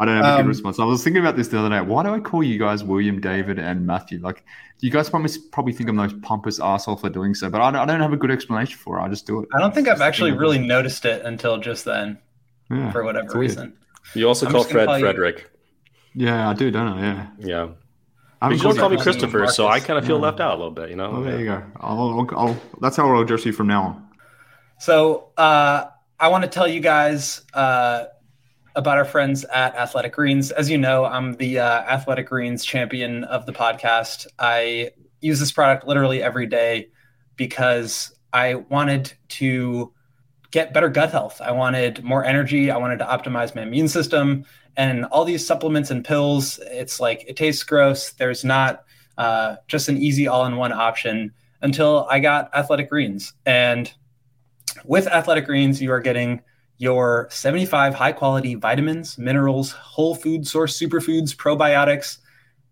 [0.00, 0.78] I don't have a good um, response.
[0.78, 1.80] I was thinking about this the other day.
[1.82, 4.18] Why do I call you guys William, David, and Matthew?
[4.18, 4.44] Like,
[4.78, 7.70] you guys probably probably think I'm the most pompous asshole for doing so, but I
[7.70, 9.02] don't, I don't have a good explanation for it.
[9.02, 9.48] I just do it.
[9.54, 12.18] I don't think I've actually really noticed it until just then,
[12.70, 13.76] yeah, for whatever reason.
[14.14, 15.50] You also I'm call Fred call Frederick.
[16.14, 16.26] You...
[16.26, 17.00] Yeah, I do, don't I?
[17.02, 17.26] Yeah.
[17.38, 17.68] Yeah.
[18.40, 20.70] I you don't call me Christopher, so I kind of feel left out a little
[20.70, 20.88] bit.
[20.88, 21.10] You know.
[21.10, 21.62] Well, there you go.
[21.76, 24.09] I'll, I'll, I'll, that's how I'll address you from now on.
[24.80, 25.88] So uh,
[26.18, 28.04] I want to tell you guys uh,
[28.74, 30.50] about our friends at Athletic Greens.
[30.50, 34.26] As you know, I'm the uh, Athletic Greens champion of the podcast.
[34.38, 36.88] I use this product literally every day
[37.36, 39.92] because I wanted to
[40.50, 41.42] get better gut health.
[41.42, 42.70] I wanted more energy.
[42.70, 44.46] I wanted to optimize my immune system.
[44.78, 48.12] And all these supplements and pills, it's like it tastes gross.
[48.12, 48.84] There's not
[49.18, 53.34] uh, just an easy all in one option until I got Athletic Greens.
[53.44, 53.92] And
[54.84, 56.42] with Athletic Greens, you are getting
[56.78, 62.18] your 75 high quality vitamins, minerals, whole food source superfoods, probiotics,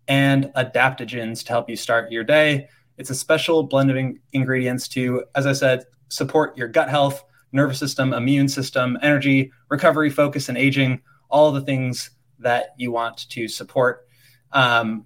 [0.07, 2.67] and adaptogens to help you start your day.
[2.97, 7.23] It's a special blend of in- ingredients to, as I said, support your gut health,
[7.51, 12.09] nervous system, immune system, energy, recovery, focus, and aging, all the things
[12.39, 14.07] that you want to support.
[14.51, 15.05] Um,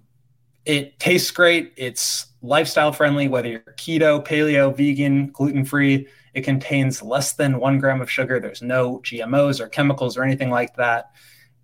[0.64, 1.74] it tastes great.
[1.76, 6.08] It's lifestyle friendly, whether you're keto, paleo, vegan, gluten free.
[6.34, 8.40] It contains less than one gram of sugar.
[8.40, 11.12] There's no GMOs or chemicals or anything like that.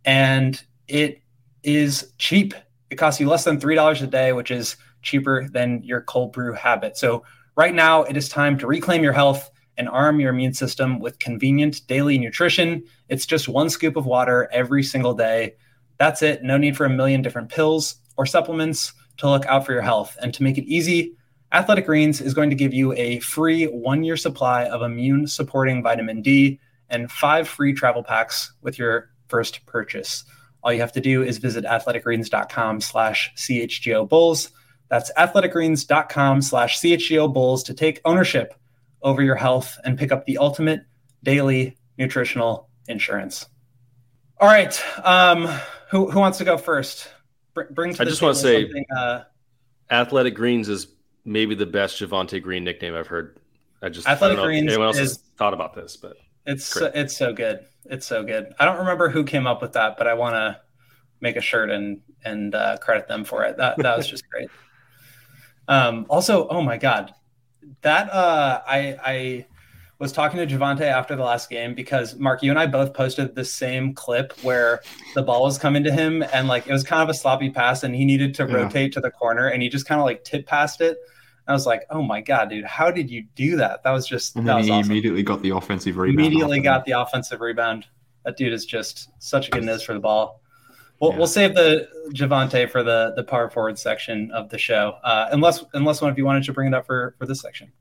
[0.04, 1.20] And it
[1.62, 2.54] is cheap.
[2.88, 6.52] It costs you less than $3 a day, which is cheaper than your cold brew
[6.54, 6.96] habit.
[6.96, 7.24] So,
[7.56, 11.18] right now, it is time to reclaim your health and arm your immune system with
[11.18, 12.84] convenient daily nutrition.
[13.08, 15.54] It's just one scoop of water every single day.
[15.98, 16.42] That's it.
[16.42, 20.16] No need for a million different pills or supplements to look out for your health.
[20.20, 21.16] And to make it easy,
[21.52, 25.82] Athletic Greens is going to give you a free one year supply of immune supporting
[25.82, 30.24] vitamin D and five free travel packs with your first purchase.
[30.62, 34.50] All you have to do is visit athleticgreens.com slash CHGO Bulls.
[34.88, 38.54] That's athleticgreens.com slash CHGO Bulls to take ownership
[39.02, 40.82] over your health and pick up the ultimate
[41.22, 43.46] daily nutritional insurance.
[44.38, 44.80] All right.
[45.04, 45.46] Um,
[45.90, 47.08] who, who wants to go first?
[47.70, 49.22] bring to I just want to say uh,
[49.90, 50.86] Athletic Greens is
[51.24, 53.38] maybe the best Javonte Green nickname I've heard.
[53.82, 54.68] I just Athletic I Greens.
[54.68, 57.66] anyone else is, has thought about this, but it's so, it's so good.
[57.84, 58.52] It's so good.
[58.58, 60.60] I don't remember who came up with that, but I want to
[61.20, 63.56] make a shirt and and uh, credit them for it.
[63.56, 64.48] That that was just great.
[65.68, 67.14] Um, also, oh my god,
[67.82, 69.46] that uh, I I
[70.00, 73.34] was talking to Javonte after the last game because Mark, you and I both posted
[73.34, 74.80] the same clip where
[75.14, 77.82] the ball was coming to him and like it was kind of a sloppy pass
[77.82, 78.54] and he needed to yeah.
[78.54, 80.96] rotate to the corner and he just kind of like tip past it.
[81.46, 83.82] I was like, oh my god, dude, how did you do that?
[83.82, 84.36] That was just.
[84.36, 84.90] And then he awesome.
[84.90, 86.20] immediately got the offensive rebound.
[86.20, 87.86] Immediately got the offensive rebound.
[88.24, 90.40] That dude is just such a good nose for the ball.
[91.00, 91.18] We'll, yeah.
[91.18, 95.64] we'll save the Javonte for the the power forward section of the show, uh, unless
[95.72, 97.72] unless one of you wanted to bring it up for for this section.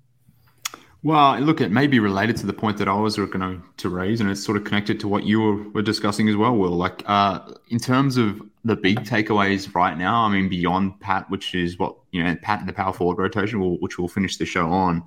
[1.01, 4.19] Well, look, it may be related to the point that I was going to raise,
[4.19, 6.71] and it's sort of connected to what you were, discussing as well, Will.
[6.71, 11.55] Like, uh, in terms of the big takeaways right now, I mean, beyond Pat, which
[11.55, 14.69] is what, you know, Pat and the power forward rotation, which we'll finish the show
[14.69, 15.01] on,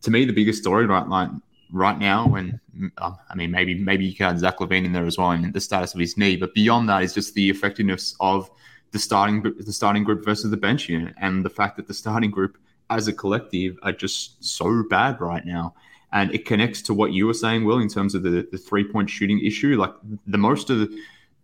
[0.00, 1.28] to me, the biggest story right, like,
[1.70, 2.58] right now, and
[2.98, 5.52] uh, I mean, maybe maybe you can add Zach LaVine in there as well, and
[5.52, 8.50] the status of his knee, but beyond that is just the effectiveness of
[8.92, 12.30] the starting the starting group versus the bench unit, and the fact that the starting
[12.30, 12.56] group
[12.90, 15.74] as a collective are just so bad right now.
[16.12, 18.84] And it connects to what you were saying, Will, in terms of the, the three
[18.84, 19.76] point shooting issue.
[19.76, 19.92] Like
[20.26, 21.02] the most of the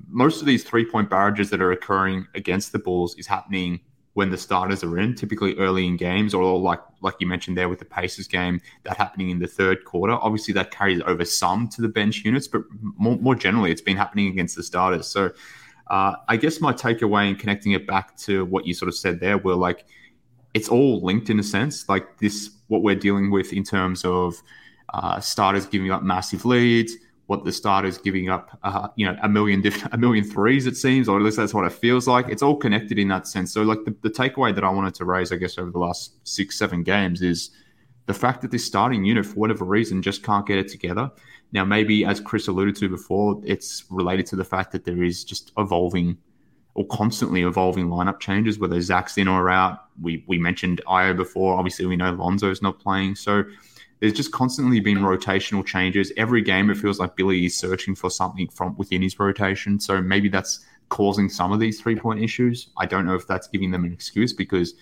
[0.09, 3.81] most of these three point barrages that are occurring against the Bulls is happening
[4.15, 7.69] when the starters are in, typically early in games, or like like you mentioned there
[7.69, 10.15] with the Pacers game, that happening in the third quarter.
[10.15, 12.63] Obviously, that carries over some to the bench units, but
[12.97, 15.07] more, more generally, it's been happening against the starters.
[15.07, 15.31] So,
[15.89, 19.21] uh, I guess my takeaway in connecting it back to what you sort of said
[19.21, 19.87] there, were like
[20.55, 21.89] it's all linked in a sense.
[21.89, 24.41] Like this, what we're dealing with in terms of
[24.93, 26.95] uh, starters giving up massive leads,
[27.27, 30.77] what the starters giving up, uh, you know, a million diff- a million threes it
[30.77, 32.29] seems, or at least that's what it feels like.
[32.29, 33.53] It's all connected in that sense.
[33.53, 36.15] So, like the, the takeaway that I wanted to raise, I guess, over the last
[36.27, 37.51] six seven games is
[38.07, 41.11] the fact that this starting unit, for whatever reason, just can't get it together.
[41.53, 45.23] Now, maybe as Chris alluded to before, it's related to the fact that there is
[45.23, 46.19] just evolving
[46.75, 49.87] or constantly evolving lineup changes, whether Zach's in or out.
[50.01, 51.57] We we mentioned Ayo before.
[51.57, 53.17] Obviously, we know Lonzo's not playing.
[53.17, 53.45] So
[54.01, 56.13] there's just constantly been rotational changes.
[56.17, 59.79] Every game, it feels like Billy is searching for something from within his rotation.
[59.79, 62.71] So maybe that's causing some of these three point issues.
[62.79, 64.75] I don't know if that's giving them an excuse because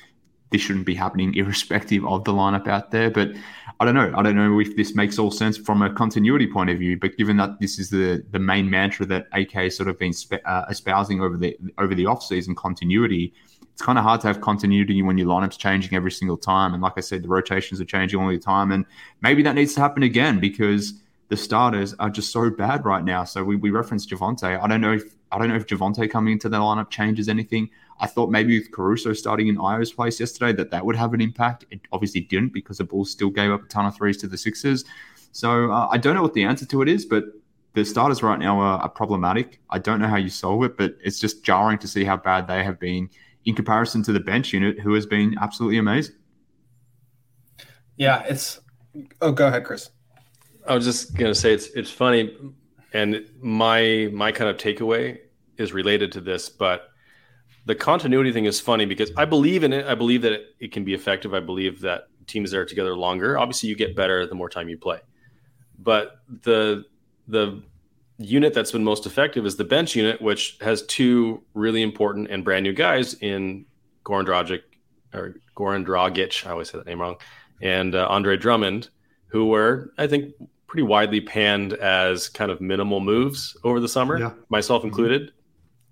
[0.51, 3.11] this shouldn't be happening irrespective of the lineup out there.
[3.11, 3.33] But
[3.81, 4.13] I don't know.
[4.17, 6.99] I don't know if this makes all sense from a continuity point of view.
[6.99, 10.45] But given that this is the the main mantra that AK sort of been spe-
[10.45, 13.33] uh, espousing over the over the off season continuity,
[13.73, 16.75] it's kind of hard to have continuity when your lineup's changing every single time.
[16.75, 18.73] And like I said, the rotations are changing all the time.
[18.73, 18.85] And
[19.21, 20.95] maybe that needs to happen again because
[21.29, 23.25] the starters are just so bad right now.
[23.25, 24.61] So we, we referenced Javonte.
[24.61, 27.69] I don't know if I don't know if Javonte coming into the lineup changes anything.
[28.01, 31.21] I thought maybe with Caruso starting in Ayo's place yesterday that that would have an
[31.21, 31.67] impact.
[31.71, 34.39] It obviously didn't because the Bulls still gave up a ton of threes to the
[34.39, 34.85] Sixers.
[35.33, 37.25] So uh, I don't know what the answer to it is, but
[37.75, 39.61] the starters right now are, are, problematic.
[39.69, 42.47] I don't know how you solve it, but it's just jarring to see how bad
[42.47, 43.11] they have been
[43.45, 46.15] in comparison to the bench unit, who has been absolutely amazing.
[47.97, 48.61] Yeah, it's.
[49.21, 49.91] Oh, go ahead, Chris.
[50.69, 52.37] I was just gonna say it's it's funny,
[52.93, 55.19] and my my kind of takeaway
[55.57, 56.91] is related to this, but
[57.65, 59.87] the continuity thing is funny because I believe in it.
[59.87, 61.35] I believe that it, it, can be effective.
[61.35, 64.69] I believe that teams that are together longer, obviously, you get better the more time
[64.69, 65.01] you play.
[65.79, 66.85] But the
[67.27, 67.63] the
[68.19, 72.45] unit that's been most effective is the bench unit, which has two really important and
[72.45, 73.65] brand new guys in
[74.05, 74.63] Goran Dragic
[75.15, 76.47] or Goran Dragic.
[76.47, 77.17] I always say that name wrong,
[77.63, 78.91] and uh, Andre Drummond,
[79.29, 80.35] who were I think
[80.69, 84.33] pretty widely panned as kind of minimal moves over the summer, yeah.
[84.51, 84.89] myself mm-hmm.
[84.89, 85.33] included.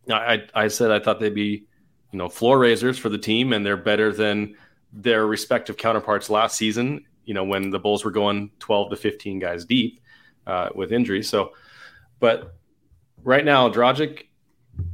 [0.08, 1.66] I, I said I thought they'd be,
[2.12, 4.54] you know, floor raisers for the team, and they're better than
[4.92, 7.04] their respective counterparts last season.
[7.24, 10.00] You know, when the Bulls were going 12 to 15 guys deep
[10.46, 11.28] uh, with injuries.
[11.28, 11.54] So,
[12.20, 12.54] but
[13.24, 14.26] right now, Dragic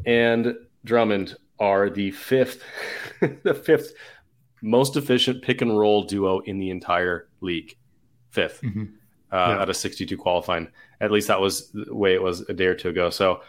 [0.06, 2.62] and Drummond are the fifth,
[3.42, 3.92] the fifth
[4.62, 7.76] most efficient pick and roll duo in the entire league.
[8.34, 8.84] 5th mm-hmm.
[9.32, 9.62] Uh, yeah.
[9.62, 10.68] out of 62 qualifying.
[11.00, 13.10] At least that was the way it was a day or two ago.
[13.10, 13.42] So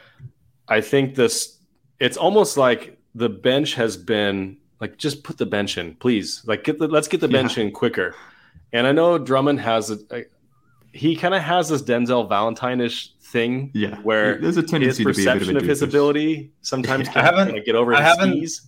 [0.68, 1.60] I think this
[2.00, 6.42] it's almost like the bench has been like just put the bench in, please.
[6.46, 7.66] Like get the let's get the bench yeah.
[7.66, 8.16] in quicker.
[8.72, 10.26] And I know Drummond has a, a
[10.94, 13.98] he kind of has this Denzel Valentine-ish thing, yeah.
[14.02, 17.14] Where there's a tendency his perception of, of his ability sometimes yeah.
[17.14, 17.96] can I haven't, get over.
[17.96, 18.62] I haven't, skis.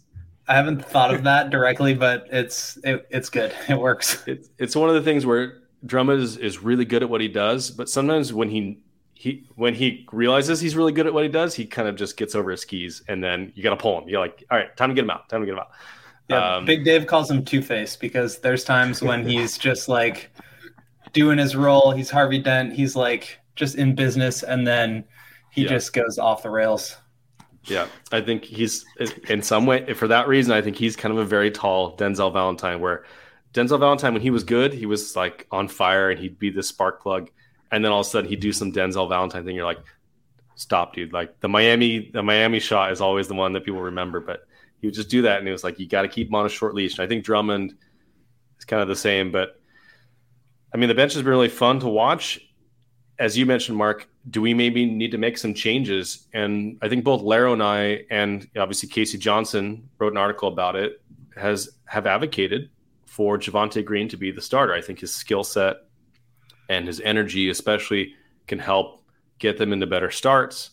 [0.47, 3.53] I haven't thought of that directly, but it's it, it's good.
[3.69, 4.23] It works.
[4.27, 7.27] It's it's one of the things where Drummond is, is really good at what he
[7.27, 8.79] does, but sometimes when he
[9.13, 12.17] he when he realizes he's really good at what he does, he kind of just
[12.17, 14.09] gets over his skis, and then you got to pull him.
[14.09, 15.29] You're like, all right, time to get him out.
[15.29, 15.71] Time to get him out.
[16.29, 20.31] Yeah, um, Big Dave calls him Two Face because there's times when he's just like
[21.13, 21.91] doing his role.
[21.91, 22.73] He's Harvey Dent.
[22.73, 25.05] He's like just in business, and then
[25.51, 25.69] he yeah.
[25.69, 26.97] just goes off the rails.
[27.63, 28.85] Yeah, I think he's
[29.27, 30.53] in some way for that reason.
[30.53, 32.79] I think he's kind of a very tall Denzel Valentine.
[32.79, 33.05] Where
[33.55, 36.61] Denzel Valentine, when he was good, he was like on fire, and he'd be the
[36.61, 37.31] spark plug
[37.71, 39.55] and then all of a sudden he'd do some Denzel Valentine thing.
[39.55, 39.83] You're like,
[40.55, 41.13] stop, dude.
[41.13, 44.47] Like the Miami, the Miami shot is always the one that people remember, but
[44.79, 46.45] he would just do that, and it was like you got to keep him on
[46.45, 46.97] a short leash.
[46.97, 47.73] And I think Drummond
[48.57, 49.59] is kind of the same, but
[50.73, 52.39] I mean the bench has been really fun to watch.
[53.17, 56.27] As you mentioned, Mark, do we maybe need to make some changes?
[56.33, 60.75] And I think both Laro and I, and obviously Casey Johnson wrote an article about
[60.75, 61.01] it,
[61.35, 62.69] has have advocated
[63.15, 64.73] for Javonte Green to be the starter.
[64.73, 65.77] I think his skill set
[66.67, 68.13] and his energy, especially,
[68.45, 69.05] can help
[69.39, 70.71] get them into better starts.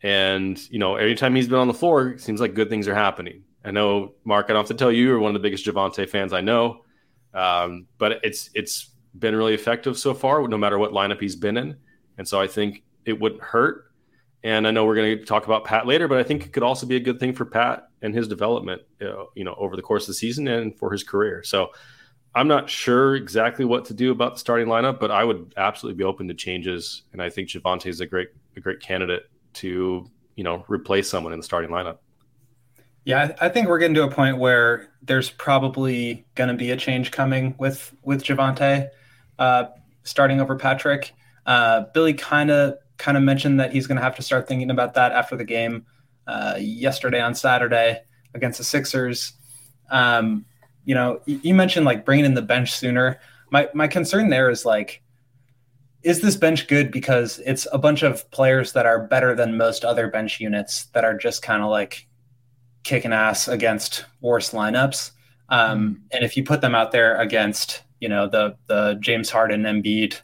[0.00, 2.94] And you know, anytime he's been on the floor, it seems like good things are
[2.94, 3.42] happening.
[3.64, 4.46] I know, Mark.
[4.46, 6.84] I don't have to tell you, you're one of the biggest Javonte fans I know,
[7.34, 11.56] um, but it's it's been really effective so far, no matter what lineup he's been
[11.56, 11.76] in.
[12.16, 13.86] And so I think it wouldn't hurt.
[14.44, 16.62] And I know we're going to talk about Pat later, but I think it could
[16.62, 19.82] also be a good thing for Pat and his development, uh, you know, over the
[19.82, 21.42] course of the season and for his career.
[21.42, 21.70] So
[22.34, 25.98] I'm not sure exactly what to do about the starting lineup, but I would absolutely
[25.98, 27.02] be open to changes.
[27.12, 31.32] And I think Javonte is a great, a great candidate to, you know, replace someone
[31.32, 31.98] in the starting lineup.
[33.04, 36.76] Yeah, I think we're getting to a point where there's probably going to be a
[36.76, 38.90] change coming with with Javonte
[39.38, 39.64] uh,
[40.04, 41.12] starting over Patrick.
[41.44, 44.70] Uh, Billy kind of kind of mentioned that he's going to have to start thinking
[44.70, 45.84] about that after the game
[46.26, 48.00] uh, yesterday on Saturday
[48.34, 49.32] against the Sixers.
[49.90, 50.44] Um,
[50.84, 53.20] you know, you mentioned like bringing in the bench sooner.
[53.50, 55.02] My my concern there is like,
[56.02, 59.84] is this bench good because it's a bunch of players that are better than most
[59.84, 62.08] other bench units that are just kind of like
[62.82, 65.12] kicking ass against worse lineups.
[65.48, 69.62] Um, and if you put them out there against, you know, the the James Harden,
[69.62, 70.20] Embiid,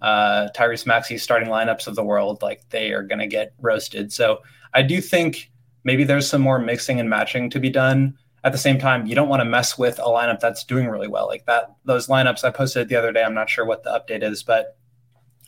[0.00, 4.12] uh, Tyrese Maxey starting lineups of the world, like they are going to get roasted.
[4.12, 4.40] So
[4.74, 5.50] I do think
[5.84, 9.14] maybe there's some more mixing and matching to be done at the same time, you
[9.14, 11.26] don't want to mess with a lineup that's doing really well.
[11.26, 14.22] Like that, those lineups I posted the other day, I'm not sure what the update
[14.22, 14.78] is, but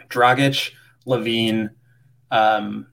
[0.08, 0.72] Dragic,
[1.06, 1.70] LaVine,
[2.30, 2.86] um,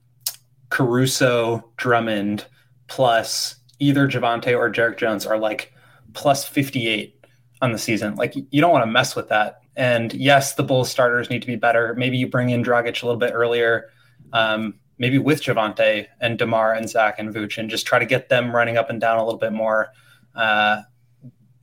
[0.70, 2.46] Caruso, Drummond,
[2.88, 5.72] plus either Javonte or Derrick Jones are like
[6.14, 7.26] plus 58
[7.60, 8.14] on the season.
[8.14, 9.60] Like you don't want to mess with that.
[9.76, 11.94] And yes, the Bulls starters need to be better.
[11.94, 13.90] Maybe you bring in Dragic a little bit earlier.
[14.32, 18.28] Um, maybe with Javonte and Demar and Zach and Vooch and just try to get
[18.28, 19.88] them running up and down a little bit more.
[20.36, 20.82] Uh,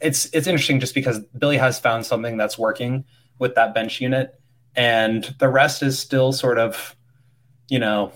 [0.02, 3.06] it's it's interesting just because Billy has found something that's working
[3.40, 4.34] with that bench unit,
[4.76, 6.96] and the rest is still sort of,
[7.70, 8.12] you know,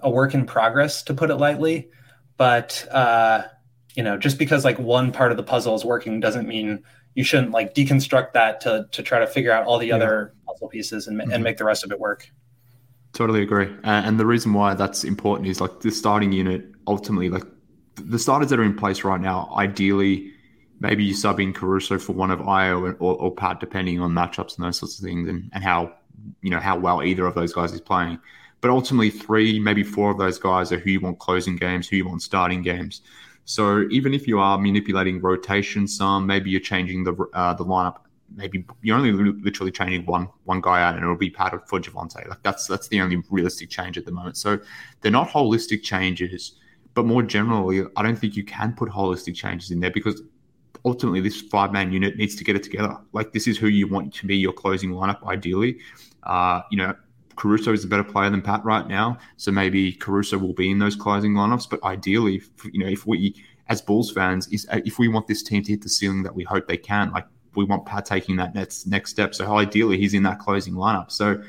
[0.00, 1.88] a work in progress to put it lightly.
[2.36, 3.44] But uh,
[3.94, 6.82] you know, just because like one part of the puzzle is working doesn't mean
[7.14, 9.96] you shouldn't like deconstruct that to to try to figure out all the yeah.
[9.96, 11.32] other puzzle pieces and, mm-hmm.
[11.32, 12.30] and make the rest of it work.
[13.16, 13.68] Totally agree.
[13.82, 17.44] Uh, and the reason why that's important is like the starting unit ultimately, like
[17.94, 20.32] the starters that are in place right now, ideally,
[20.80, 24.56] maybe you sub in Caruso for one of Ayo or, or, Pat, depending on matchups
[24.56, 25.94] and those sorts of things, and, and how
[26.42, 28.18] you know how well either of those guys is playing.
[28.60, 31.96] But ultimately, three, maybe four of those guys are who you want closing games, who
[31.96, 33.00] you want starting games.
[33.46, 38.00] So even if you are manipulating rotation some, maybe you're changing the uh, the lineup
[38.34, 41.80] maybe you're only literally changing one one guy out, and it'll be part of for
[41.80, 42.28] Javonte.
[42.28, 44.36] Like that's that's the only realistic change at the moment.
[44.36, 44.58] So
[45.00, 46.58] they're not holistic changes,
[46.94, 50.22] but more generally, I don't think you can put holistic changes in there because
[50.84, 52.96] ultimately this five man unit needs to get it together.
[53.12, 55.78] Like this is who you want to be your closing lineup, ideally.
[56.22, 56.94] Uh, you know,
[57.36, 60.78] Caruso is a better player than Pat right now, so maybe Caruso will be in
[60.78, 61.68] those closing lineups.
[61.68, 63.34] But ideally, you know, if we
[63.68, 66.44] as Bulls fans, is if we want this team to hit the ceiling that we
[66.44, 69.34] hope they can, like we want Pat taking that next next step.
[69.34, 71.10] So ideally, he's in that closing lineup.
[71.10, 71.42] So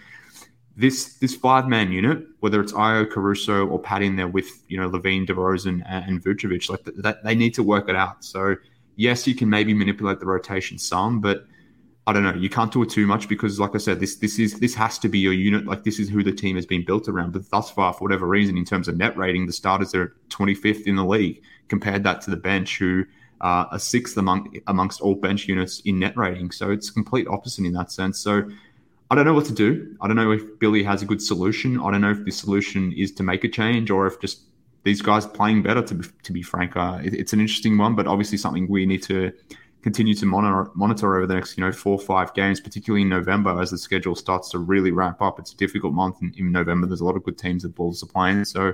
[0.76, 4.80] this this five man unit, whether it's Ayo, Caruso, or Pat in there with you
[4.80, 8.24] know LaVine, DeRozan, and, and Vucevic, like that, they need to work it out.
[8.24, 8.56] So
[8.96, 11.46] yes, you can maybe manipulate the rotation some, but
[12.06, 12.36] I don't know.
[12.36, 15.00] You can't do it too much because, like I said, this this is this has
[15.00, 15.66] to be your unit.
[15.66, 17.34] Like this is who the team has been built around.
[17.34, 20.88] But thus far, for whatever reason, in terms of net rating, the starters are 25th
[20.88, 21.42] in the league.
[21.68, 23.04] Compared that to the bench, who
[23.42, 26.52] uh, a sixth among amongst all bench units in net rating.
[26.52, 28.20] So it's complete opposite in that sense.
[28.20, 28.50] So
[29.10, 29.96] I don't know what to do.
[30.02, 31.80] I don't know if Billy has a good solution.
[31.80, 34.42] I don't know if the solution is to make a change or if just
[34.84, 35.82] these guys playing better.
[35.82, 38.86] To be, to be frank, uh, it, it's an interesting one, but obviously something we
[38.86, 39.32] need to
[39.82, 43.10] continue to monitor monitor over the next you know four or five games, particularly in
[43.10, 45.40] November as the schedule starts to really ramp up.
[45.40, 46.88] It's a difficult month in, in November.
[46.88, 48.74] There's a lot of good teams that Bulls are playing, so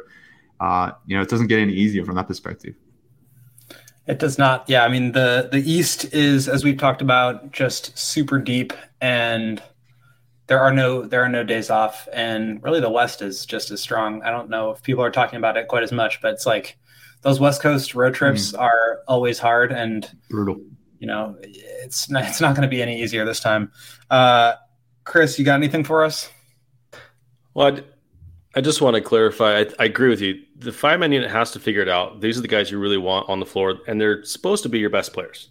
[0.60, 2.76] uh, you know it doesn't get any easier from that perspective.
[4.06, 4.66] It does not.
[4.68, 9.62] Yeah, I mean the the East is, as we've talked about, just super deep, and
[10.48, 13.82] there are no there are no days off, and really the West is just as
[13.82, 14.22] strong.
[14.24, 16.78] I don't know if people are talking about it quite as much, but it's like
[17.22, 18.60] those West Coast road trips mm.
[18.60, 20.62] are always hard and brutal.
[20.99, 23.72] You know, it's not, it's not going to be any easier this time.
[24.10, 24.54] Uh,
[25.06, 26.30] Chris, you got anything for us?
[27.54, 27.84] Well, I'd,
[28.56, 29.60] I just want to clarify.
[29.60, 30.41] I, I, agree with you.
[30.64, 32.22] The five man unit has to figure it out.
[32.22, 34.80] These are the guys you really want on the floor, and they're supposed to be
[34.80, 35.49] your best players.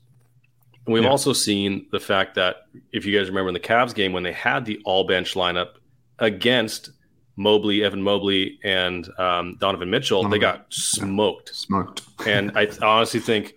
[0.86, 1.10] And we've yeah.
[1.10, 4.32] also seen the fact that if you guys remember in the Cavs game when they
[4.32, 5.74] had the all bench lineup
[6.18, 6.90] against
[7.36, 11.54] Mobley, Evan Mobley, and um, Donovan Mitchell, they got smoked.
[11.54, 12.02] Smoked.
[12.26, 13.54] and I honestly think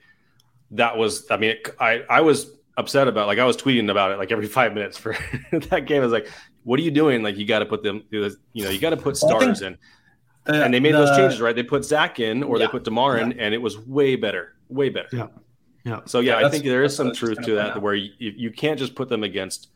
[0.71, 1.29] that was.
[1.31, 3.27] I mean, it, I I was upset about.
[3.27, 5.15] Like I was tweeting about it like every five minutes for
[5.51, 6.01] that game.
[6.01, 6.29] I was like,
[6.63, 7.23] "What are you doing?
[7.23, 9.77] Like you got to put them, you know, you got to put starters in."
[10.45, 11.55] The, and they made the, those changes, right?
[11.55, 13.37] They put Zach in, or yeah, they put Demar in, yeah.
[13.39, 15.09] and it was way better, way better.
[15.11, 15.27] Yeah,
[15.83, 16.01] yeah.
[16.05, 18.77] So yeah, yeah I think there is some truth to that, where you, you can't
[18.77, 19.69] just put them against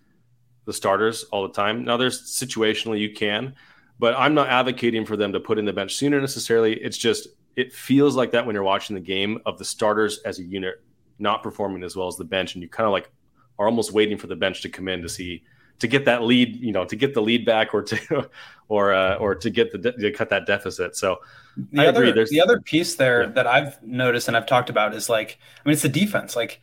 [0.66, 1.84] the starters all the time.
[1.84, 3.56] Now, there's situationally you can,
[3.98, 6.76] but I'm not advocating for them to put in the bench sooner necessarily.
[6.76, 10.40] It's just it feels like that when you're watching the game of the starters as
[10.40, 10.82] a unit
[11.18, 13.10] not performing as well as the bench, and you kind of like
[13.58, 15.44] are almost waiting for the bench to come in to see
[15.80, 18.30] to get that lead, you know, to get the lead back or to
[18.68, 20.96] or uh, or to get the to cut that deficit.
[20.96, 21.20] So
[21.72, 22.12] the I other, agree.
[22.14, 23.30] There's the other piece there yeah.
[23.30, 26.36] that I've noticed and I've talked about is like I mean it's the defense.
[26.36, 26.62] Like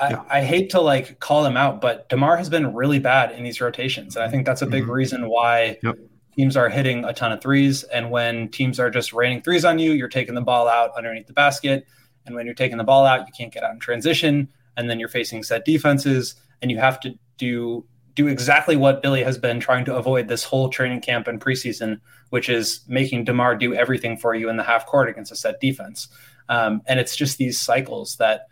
[0.00, 0.22] I, yeah.
[0.30, 3.60] I, hate to like call them out, but Demar has been really bad in these
[3.60, 4.92] rotations, and I think that's a big mm-hmm.
[4.92, 5.98] reason why yep.
[6.34, 7.82] teams are hitting a ton of threes.
[7.84, 11.26] And when teams are just raining threes on you, you're taking the ball out underneath
[11.26, 11.86] the basket,
[12.24, 14.48] and when you're taking the ball out, you can't get out in transition,
[14.78, 17.84] and then you're facing set defenses, and you have to do
[18.14, 22.00] do exactly what Billy has been trying to avoid this whole training camp and preseason,
[22.30, 25.60] which is making Demar do everything for you in the half court against a set
[25.60, 26.08] defense.
[26.48, 28.46] Um, and it's just these cycles that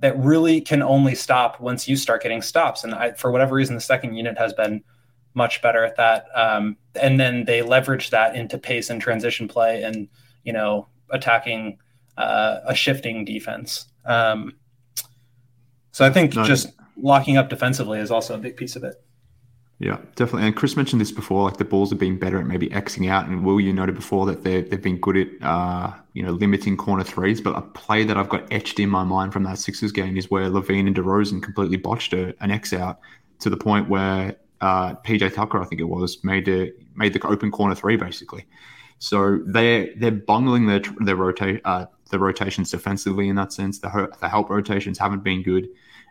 [0.00, 2.84] that really can only stop once you start getting stops.
[2.84, 4.82] And I, for whatever reason, the second unit has been
[5.34, 6.26] much better at that.
[6.34, 10.08] Um, and then they leverage that into pace and transition play, and
[10.44, 11.78] you know, attacking
[12.16, 13.86] uh, a shifting defense.
[14.04, 14.56] Um,
[15.92, 16.72] so I think just
[17.02, 18.94] locking up defensively is also a big piece of it.
[19.80, 20.46] Yeah, definitely.
[20.46, 23.26] And Chris mentioned this before, like the Bulls have been better at maybe Xing out.
[23.26, 27.02] And Will, you noted before that they've, been good at, uh, you know, limiting corner
[27.02, 27.40] threes.
[27.40, 30.30] But a play that I've got etched in my mind from that Sixers game is
[30.30, 33.00] where LaVine and DeRozan completely botched a, an X out
[33.38, 37.26] to the point where uh, PJ Tucker, I think it was, made the made the
[37.26, 38.46] open corner three basically.
[38.98, 43.78] So they're they're bungling their their rotate uh, the rotations defensively in that sense.
[43.78, 45.68] The, the help rotations haven't been good.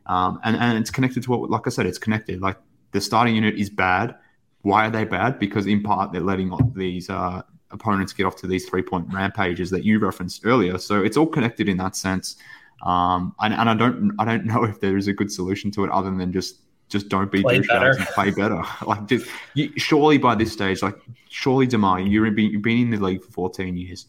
[0.10, 2.42] Um, and, and it's connected to what, like I said, it's connected.
[2.42, 2.58] Like
[2.92, 4.16] the starting unit is bad.
[4.64, 5.40] Why are they bad?
[5.40, 9.70] Because in part they're letting these uh, opponents get off to these three point rampages
[9.70, 10.80] that you referenced earlier.
[10.80, 12.38] So it's all connected in that sense.
[12.82, 15.84] Um, and, and I don't I don't know if there is a good solution to
[15.84, 18.64] it other than just just don't be douchebags and play better.
[18.88, 20.98] like just you, surely by this stage, like
[21.30, 24.08] surely Demar, you've been you've been in the league for 14 years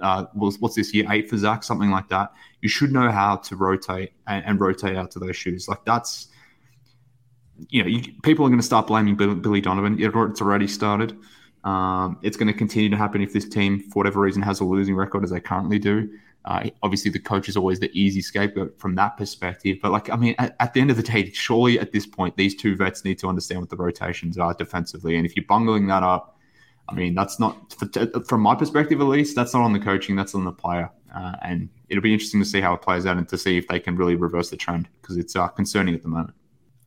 [0.00, 2.32] uh, what's this year eight for Zach, something like that.
[2.60, 5.68] You should know how to rotate and, and rotate out to those shoes.
[5.68, 6.28] Like that's,
[7.68, 9.96] you know, you, people are going to start blaming Billy Donovan.
[10.00, 11.16] It's already started.
[11.64, 14.64] Um, it's going to continue to happen if this team, for whatever reason, has a
[14.64, 16.08] losing record as they currently do.
[16.46, 19.76] Uh, obviously, the coach is always the easy scapegoat from that perspective.
[19.82, 22.36] But like, I mean, at, at, the end of the day, surely at this point,
[22.36, 25.16] these two vets need to understand what the rotations are defensively.
[25.16, 26.38] And if you're bungling that up,
[26.90, 27.74] I mean, that's not
[28.26, 29.36] from my perspective, at least.
[29.36, 30.16] That's not on the coaching.
[30.16, 33.16] That's on the player, uh, and it'll be interesting to see how it plays out
[33.16, 36.02] and to see if they can really reverse the trend because it's uh, concerning at
[36.02, 36.34] the moment.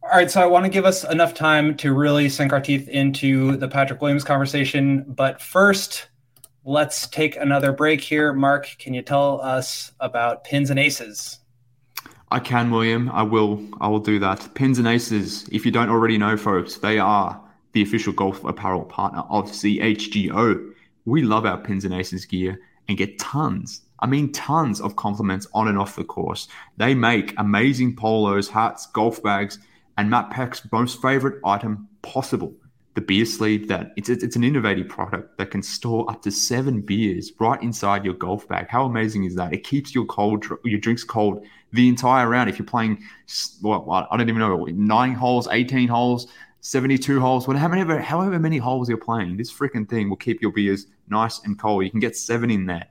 [0.03, 2.89] All right, so I want to give us enough time to really sink our teeth
[2.89, 6.09] into the Patrick Williams conversation, but first,
[6.65, 8.33] let's take another break here.
[8.33, 11.39] Mark, can you tell us about pins and aces?
[12.31, 13.09] I can, William.
[13.11, 13.63] I will.
[13.79, 14.49] I will do that.
[14.55, 15.47] Pins and aces.
[15.51, 17.39] If you don't already know, folks, they are
[17.73, 20.73] the official golf apparel partner of CHGO.
[21.05, 25.47] We love our pins and aces gear and get tons, I mean tons of compliments
[25.53, 26.47] on and off the course.
[26.77, 29.59] They make amazing polos, hats, golf bags,
[29.97, 32.53] and Matt Peck's most favorite item possible,
[32.95, 36.81] the beer sleeve that it's, it's an innovative product that can store up to seven
[36.81, 38.67] beers right inside your golf bag.
[38.69, 39.53] How amazing is that?
[39.53, 42.49] It keeps your cold your drinks cold the entire round.
[42.49, 43.01] If you're playing,
[43.61, 46.27] well, I don't even know, nine holes, 18 holes,
[46.63, 50.87] 72 holes, whatever, however many holes you're playing, this freaking thing will keep your beers
[51.09, 51.83] nice and cold.
[51.83, 52.87] You can get seven in there.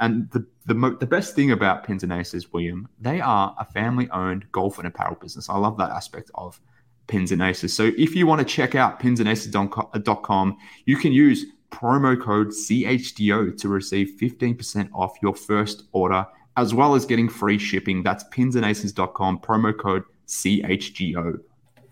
[0.00, 3.66] And the the, mo- the best thing about Pins and Aces, William, they are a
[3.66, 5.50] family owned golf and apparel business.
[5.50, 6.58] I love that aspect of
[7.06, 7.76] Pins and Aces.
[7.76, 10.56] So if you want to check out pinsandaces.com,
[10.86, 16.24] you can use promo code CHGO to receive 15% off your first order,
[16.56, 18.02] as well as getting free shipping.
[18.02, 21.40] That's pinsandaces.com, promo code CHGO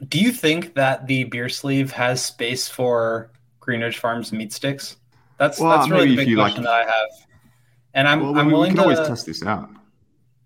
[0.09, 3.31] do you think that the beer sleeve has space for
[3.61, 4.97] Greenridge Farms meat sticks?
[5.39, 6.87] That's well, that's really the big question like...
[6.87, 7.09] that I have.
[7.95, 9.71] And I'm well, I'm we, willing to always test this out.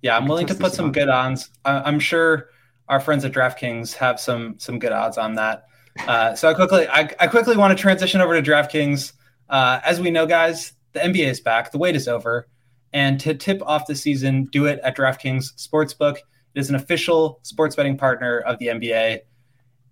[0.03, 0.93] Yeah, I'm willing to put some out.
[0.93, 1.51] good odds.
[1.65, 2.49] I'm sure
[2.89, 5.67] our friends at DraftKings have some some good odds on that.
[6.09, 9.13] Uh, so I quickly I, I, quickly want to transition over to DraftKings.
[9.49, 11.71] Uh, as we know, guys, the NBA is back.
[11.71, 12.49] The wait is over.
[12.93, 16.17] And to tip off the season, do it at DraftKings Sportsbook.
[16.17, 19.21] It is an official sports betting partner of the NBA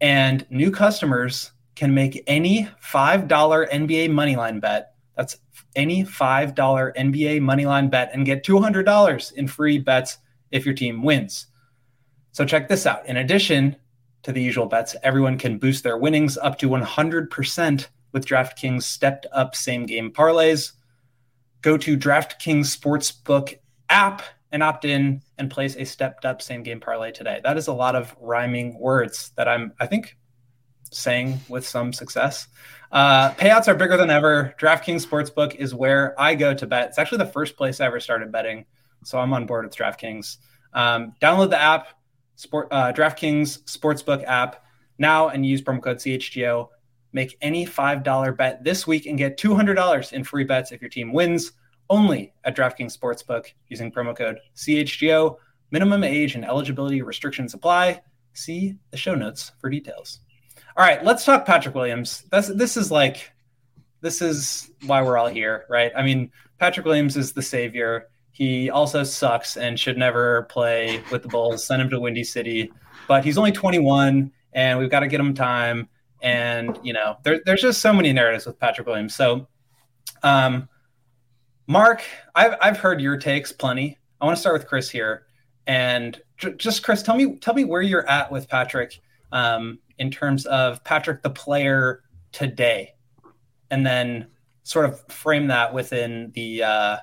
[0.03, 4.94] and new customers can make any $5 NBA moneyline bet.
[5.16, 5.38] That's
[5.76, 10.18] any $5 NBA moneyline bet and get $200 in free bets
[10.50, 11.46] if your team wins.
[12.32, 13.07] So check this out.
[13.07, 13.76] In addition
[14.24, 19.26] to the usual bets, everyone can boost their winnings up to 100% with DraftKings stepped
[19.32, 20.72] up same game parlays.
[21.62, 24.22] Go to DraftKings Sportsbook app
[24.53, 27.40] and opt in and place a stepped up same game parlay today.
[27.42, 30.16] That is a lot of rhyming words that I'm, I think,
[30.90, 32.46] saying with some success.
[32.92, 34.55] Uh, payouts are bigger than ever.
[34.61, 36.90] DraftKings Sportsbook is where I go to bet.
[36.90, 38.66] It's actually the first place I ever started betting.
[39.05, 40.36] So I'm on board with DraftKings.
[40.74, 41.88] Um, download the app,
[42.36, 44.64] Sport, uh, DraftKings Sportsbook app
[44.98, 46.68] now and use promo code CHGO.
[47.14, 51.12] Make any $5 bet this week and get $200 in free bets if your team
[51.12, 51.53] wins
[51.93, 55.36] only at DraftKings Sportsbook using promo code CHGO.
[55.70, 58.01] Minimum age and eligibility restrictions apply.
[58.32, 60.20] See the show notes for details.
[60.76, 62.24] All right, let's talk Patrick Williams.
[62.30, 63.30] That's this is like
[64.01, 65.93] this is why we're all here, right?
[65.95, 68.09] I mean, Patrick Williams is the savior.
[68.30, 71.66] He also sucks and should never play with the Bulls.
[71.66, 72.72] Send him to Windy City.
[73.07, 75.88] But he's only 21, and we've got to get him time.
[76.22, 79.14] And you know, there, there's just so many narratives with Patrick Williams.
[79.14, 79.47] So,
[80.22, 80.68] um,
[81.73, 82.03] Mark,
[82.35, 83.99] I've I've heard your takes plenty.
[84.20, 85.25] I want to start with Chris here,
[85.66, 89.01] and j- just Chris, tell me tell me where you're at with Patrick
[89.33, 92.93] um, in terms of Patrick the player today,
[93.70, 94.27] and then
[94.64, 96.97] sort of frame that within the uh,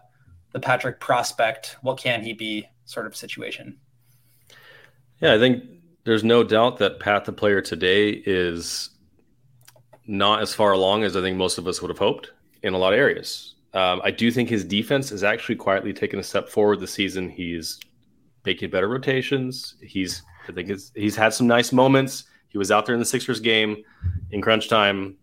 [0.52, 1.78] the Patrick prospect.
[1.82, 2.64] What can he be?
[2.86, 3.76] Sort of situation.
[5.20, 5.64] Yeah, I think
[6.04, 8.92] there's no doubt that Pat the player today is
[10.06, 12.30] not as far along as I think most of us would have hoped
[12.62, 13.56] in a lot of areas.
[13.74, 17.30] Um, I do think his defense has actually quietly taken a step forward this season.
[17.30, 17.80] He's
[18.46, 19.76] making better rotations.
[19.82, 22.24] He's I think he's had some nice moments.
[22.48, 23.84] He was out there in the Sixers game
[24.32, 25.18] in crunch time.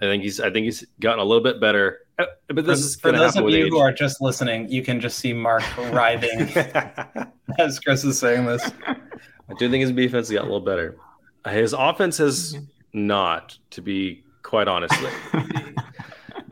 [0.00, 2.00] I think he's I think he's gotten a little bit better.
[2.18, 3.70] Uh, but this for, is for those of you age.
[3.70, 6.40] who are just listening, you can just see Mark writhing
[7.58, 8.70] as Chris is saying this.
[8.86, 10.96] I do think his defense got a little better.
[11.48, 12.56] His offense has
[12.92, 14.94] not, to be quite honest.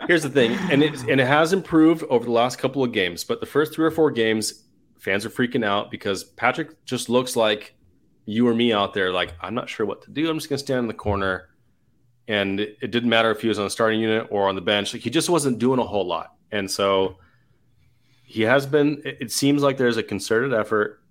[0.06, 3.24] Here's the thing, and it and it has improved over the last couple of games,
[3.24, 4.64] but the first three or four games,
[4.98, 7.74] fans are freaking out because Patrick just looks like
[8.24, 9.12] you or me out there.
[9.12, 10.28] Like I'm not sure what to do.
[10.28, 11.50] I'm just gonna stand in the corner,
[12.28, 14.60] and it, it didn't matter if he was on the starting unit or on the
[14.60, 14.92] bench.
[14.92, 17.18] Like he just wasn't doing a whole lot, and so
[18.24, 19.02] he has been.
[19.04, 21.02] It, seems like there's a concerted effort,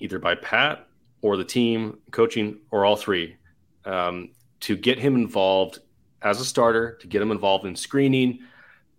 [0.00, 0.86] either by Pat
[1.22, 3.36] or the team, coaching, or all three,
[3.84, 4.30] um,
[4.60, 5.80] to get him involved
[6.22, 8.40] as a starter, to get him involved in screening,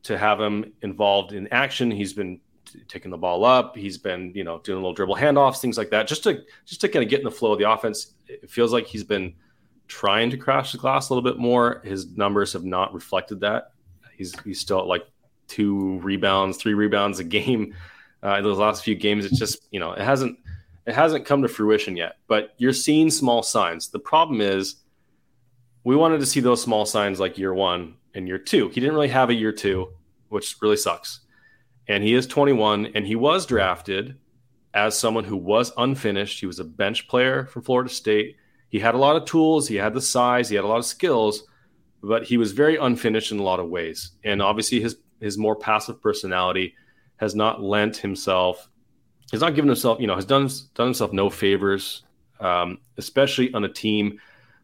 [0.03, 1.91] to have him involved in action.
[1.91, 3.75] He's been t- taking the ball up.
[3.75, 6.81] He's been, you know, doing a little dribble handoffs, things like that, just to just
[6.81, 8.13] to kind of get in the flow of the offense.
[8.27, 9.33] It feels like he's been
[9.87, 11.81] trying to crash the glass a little bit more.
[11.83, 13.71] His numbers have not reflected that.
[14.15, 15.05] He's he's still at like
[15.47, 17.75] two rebounds, three rebounds a game.
[18.21, 20.37] Uh, in those last few games, it's just you know it hasn't
[20.85, 22.17] it hasn't come to fruition yet.
[22.27, 23.87] But you're seeing small signs.
[23.87, 24.75] The problem is
[25.83, 28.69] we wanted to see those small signs like year one and year two.
[28.69, 29.93] He didn't really have a year two,
[30.29, 31.21] which really sucks.
[31.87, 34.17] And he is 21 and he was drafted
[34.73, 36.39] as someone who was unfinished.
[36.39, 38.35] He was a bench player from Florida State.
[38.69, 40.85] He had a lot of tools, he had the size, he had a lot of
[40.85, 41.43] skills,
[42.03, 44.11] but he was very unfinished in a lot of ways.
[44.23, 46.75] And obviously his his more passive personality
[47.17, 48.69] has not lent himself
[49.31, 52.03] he's not given himself, you know, has done done himself no favors,
[52.39, 54.19] um, especially on a team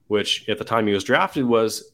[0.08, 1.94] which at the time he was drafted was,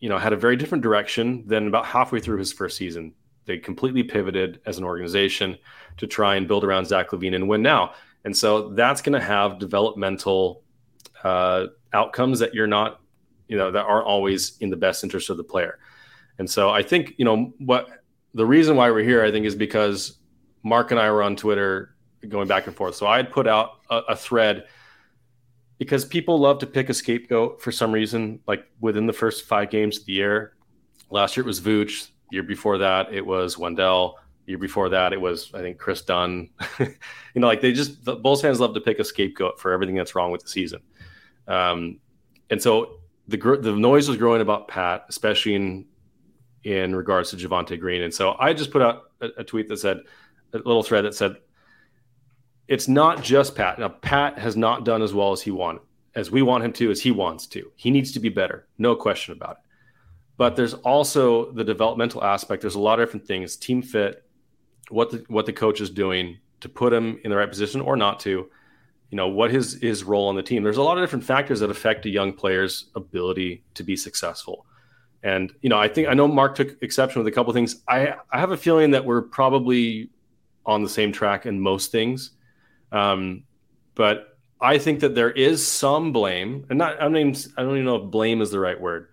[0.00, 3.12] you know, had a very different direction than about halfway through his first season.
[3.44, 5.58] They completely pivoted as an organization
[5.98, 7.94] to try and build around Zach LaVine and win now.
[8.24, 10.62] And so that's going to have developmental
[11.24, 13.00] uh, outcomes that you're not,
[13.48, 15.78] you know, that aren't always in the best interest of the player.
[16.38, 17.88] And so I think, you know, what
[18.34, 20.18] the reason why we're here, I think, is because
[20.62, 21.94] Mark and I were on Twitter
[22.28, 22.94] going back and forth.
[22.94, 24.66] So I had put out a, a thread
[25.80, 29.70] because people love to pick a scapegoat for some reason, like within the first five
[29.70, 30.52] games of the year.
[31.08, 32.10] Last year it was Vooch.
[32.30, 34.18] Year before that it was Wendell.
[34.44, 36.50] Year before that it was I think Kris Dunn.
[36.78, 36.86] you
[37.34, 40.14] know, like they just the Bulls fans love to pick a scapegoat for everything that's
[40.14, 40.82] wrong with the season.
[41.48, 41.98] Um,
[42.50, 45.86] and so the the noise was growing about Pat, especially in
[46.62, 48.02] in regards to Javonte Green.
[48.02, 50.00] And so I just put out a, a tweet that said
[50.52, 51.36] a little thread that said
[52.70, 53.80] it's not just Pat.
[53.80, 55.82] Now, Pat has not done as well as he wanted,
[56.14, 57.70] as we want him to, as he wants to.
[57.74, 59.62] He needs to be better, no question about it.
[60.36, 62.62] But there's also the developmental aspect.
[62.62, 64.24] There's a lot of different things, team fit,
[64.88, 67.96] what the what the coach is doing to put him in the right position or
[67.96, 68.48] not to.
[69.10, 70.62] You know what his his role on the team.
[70.62, 74.64] There's a lot of different factors that affect a young player's ability to be successful.
[75.24, 77.82] And you know, I think I know Mark took exception with a couple things.
[77.88, 80.10] I I have a feeling that we're probably
[80.64, 82.30] on the same track in most things
[82.92, 83.44] um,
[83.94, 87.84] but I think that there is some blame, and not I mean I don't even
[87.84, 89.08] know if blame is the right word,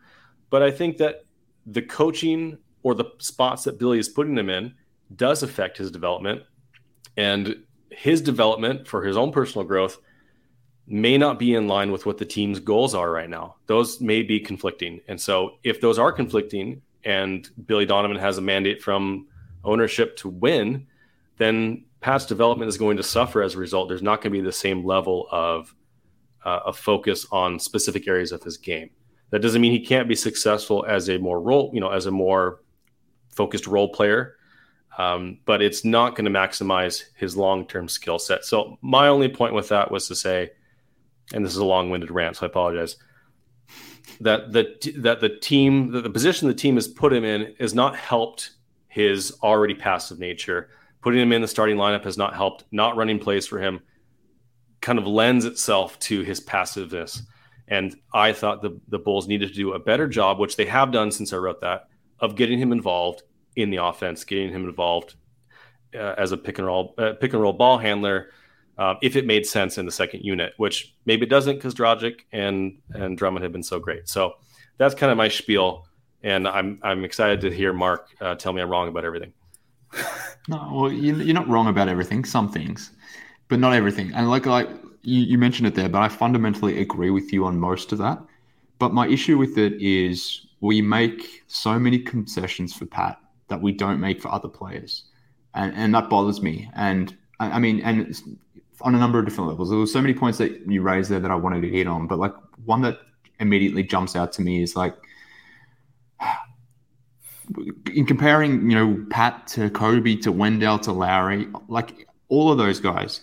[0.50, 1.26] but I think that
[1.66, 4.74] the coaching or the spots that Billy is putting him in
[5.16, 6.44] does affect his development,
[7.16, 9.98] and his development for his own personal growth
[10.86, 13.56] may not be in line with what the team's goals are right now.
[13.66, 18.42] Those may be conflicting, and so if those are conflicting, and Billy Donovan has a
[18.42, 19.28] mandate from
[19.64, 20.88] ownership to win,
[21.38, 23.90] then Pat's development is going to suffer as a result.
[23.90, 25.74] There's not going to be the same level of
[26.46, 28.90] uh, a focus on specific areas of his game.
[29.32, 32.12] That doesn't mean he can't be successful as a more role, you know, as a
[32.12, 32.62] more
[33.30, 34.36] focused role player.
[34.98, 38.46] Um, but it's not going to maximize his long-term skill set.
[38.46, 40.52] So my only point with that was to say,
[41.34, 42.96] and this is a long-winded rant, so I apologize.
[44.22, 47.76] That the that the team, that the position the team has put him in, is
[47.76, 48.52] not helped
[48.88, 50.70] his already passive nature
[51.08, 52.66] putting him in the starting lineup has not helped.
[52.70, 53.80] Not running plays for him
[54.82, 57.22] kind of lends itself to his passiveness.
[57.70, 60.92] And I thought the, the Bulls needed to do a better job, which they have
[60.92, 61.88] done since I wrote that,
[62.20, 63.24] of getting him involved
[63.56, 65.16] in the offense, getting him involved
[65.96, 68.32] uh, as a pick and roll uh, pick and roll ball handler,
[68.78, 72.20] uh, if it made sense in the second unit, which maybe it doesn't because Dragic
[72.34, 74.10] and and Drummond have been so great.
[74.10, 74.34] So
[74.78, 75.88] that's kind of my spiel,
[76.22, 79.32] and I'm I'm excited to hear Mark uh, tell me I'm wrong about everything.
[80.50, 82.24] No, well, you're not wrong about everything.
[82.24, 82.92] Some things,
[83.50, 84.14] but not everything.
[84.14, 84.70] And like like
[85.02, 88.18] you, you mentioned it there, but I fundamentally agree with you on most of that.
[88.80, 93.20] But my issue with it is we make so many concessions for Pat
[93.50, 95.04] that we don't make for other players,
[95.54, 96.70] and and that bothers me.
[96.76, 98.16] And I, I mean, and
[98.82, 99.70] on a number of different levels.
[99.70, 102.08] There were so many points that you raised there that I wanted to hit on,
[102.08, 102.34] but like
[102.66, 103.00] one that
[103.40, 104.96] immediately jumps out to me is like
[107.94, 112.80] in comparing, you know, Pat to Coby to Wendell to Lauri, like all of those
[112.80, 113.22] guys,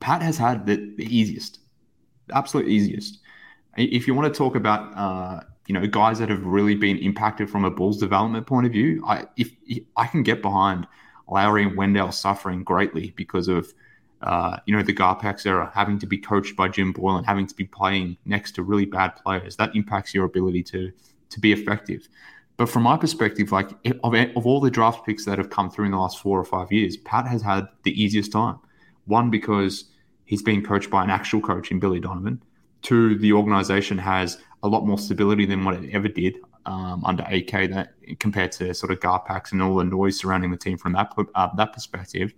[0.00, 1.60] Pat has had the, the easiest,
[2.32, 3.18] absolute easiest.
[3.76, 7.50] If you want to talk about, uh, you know, guys that have really been impacted
[7.50, 10.86] from a Bulls development point of view, I if, if I can get behind
[11.28, 13.72] Lauri and Wendell suffering greatly because of,
[14.22, 17.54] uh, you know, the Garpax era, having to be coached by Jim Boylen, having to
[17.54, 19.56] be playing next to really bad players.
[19.56, 20.92] That impacts your ability to
[21.28, 22.08] to be effective.
[22.56, 23.70] But from my perspective, like
[24.02, 26.44] of, of all the draft picks that have come through in the last four or
[26.44, 28.58] five years, Pat has had the easiest time.
[29.04, 29.84] One, because
[30.24, 32.42] he's been coached by an actual coach in Billy Donovan.
[32.82, 37.22] Two, the organization has a lot more stability than what it ever did um, under
[37.24, 40.92] AK that compared to sort of Garpax and all the noise surrounding the team from
[40.92, 42.34] that uh, that perspective.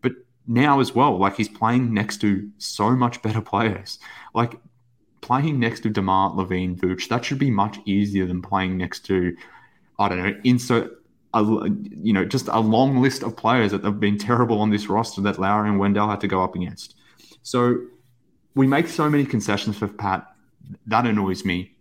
[0.00, 0.12] But
[0.46, 3.98] now as well, like he's playing next to so much better players.
[4.34, 4.60] Like
[5.20, 9.36] playing next to Demar LaVine Vooch, that should be much easier than playing next to
[10.02, 11.02] I don't know, insert
[11.34, 14.88] a, you know, just a long list of players that have been terrible on this
[14.88, 16.94] roster that Lauri and Wendell had to go up against.
[17.42, 17.78] So
[18.54, 20.26] we make so many concessions for Pat.
[20.86, 21.74] That annoys me.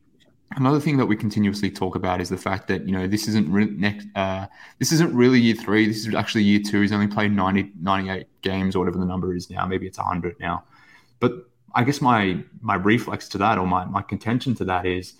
[0.55, 3.49] Another thing that we continuously talk about is the fact that you know this isn't
[3.49, 4.07] re- next.
[4.15, 4.47] Uh,
[4.79, 5.87] this isn't really year three.
[5.87, 6.81] This is actually year two.
[6.81, 9.65] He's only played 90, 98 games or whatever the number is now.
[9.65, 10.63] Maybe it's hundred now.
[11.21, 15.13] But I guess my my reflex to that or my my contention to that is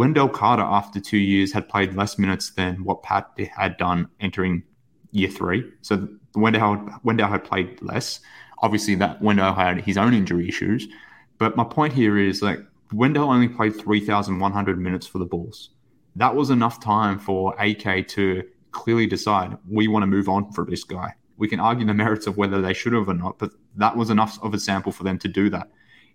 [0.00, 4.62] Wendell Carter, after two years, had played less minutes than what Pat had done entering
[5.10, 5.70] year three.
[5.82, 8.20] So Wendell, Wendell had played less.
[8.62, 10.88] Obviously, that Wendell had his own injury issues.
[11.36, 12.60] But my point here is like
[12.94, 15.68] Wendell only played 3,100 minutes for the Bulls.
[16.16, 20.64] That was enough time for AK to clearly decide we want to move on for
[20.64, 21.12] this guy.
[21.36, 24.08] We can argue the merits of whether they should have or not, but that was
[24.08, 25.68] enough of a sample for them to do that.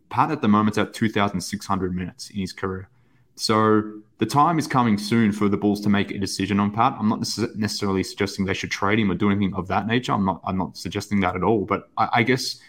[0.10, 2.90] Pat at the moment's at 2,600 minutes in his career.
[3.36, 6.96] So the time is coming soon for the Bulls to make a decision on Pat.
[6.98, 7.20] I'm not
[7.56, 10.14] necessarily suggesting they should trade him or do anything of that nature.
[10.14, 10.42] I'm not.
[10.46, 11.66] I'm not suggesting that at all.
[11.66, 12.60] But I, I guess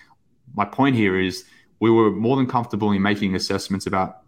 [0.54, 1.44] my point here is
[1.78, 4.22] we were more than comfortable in making assessments about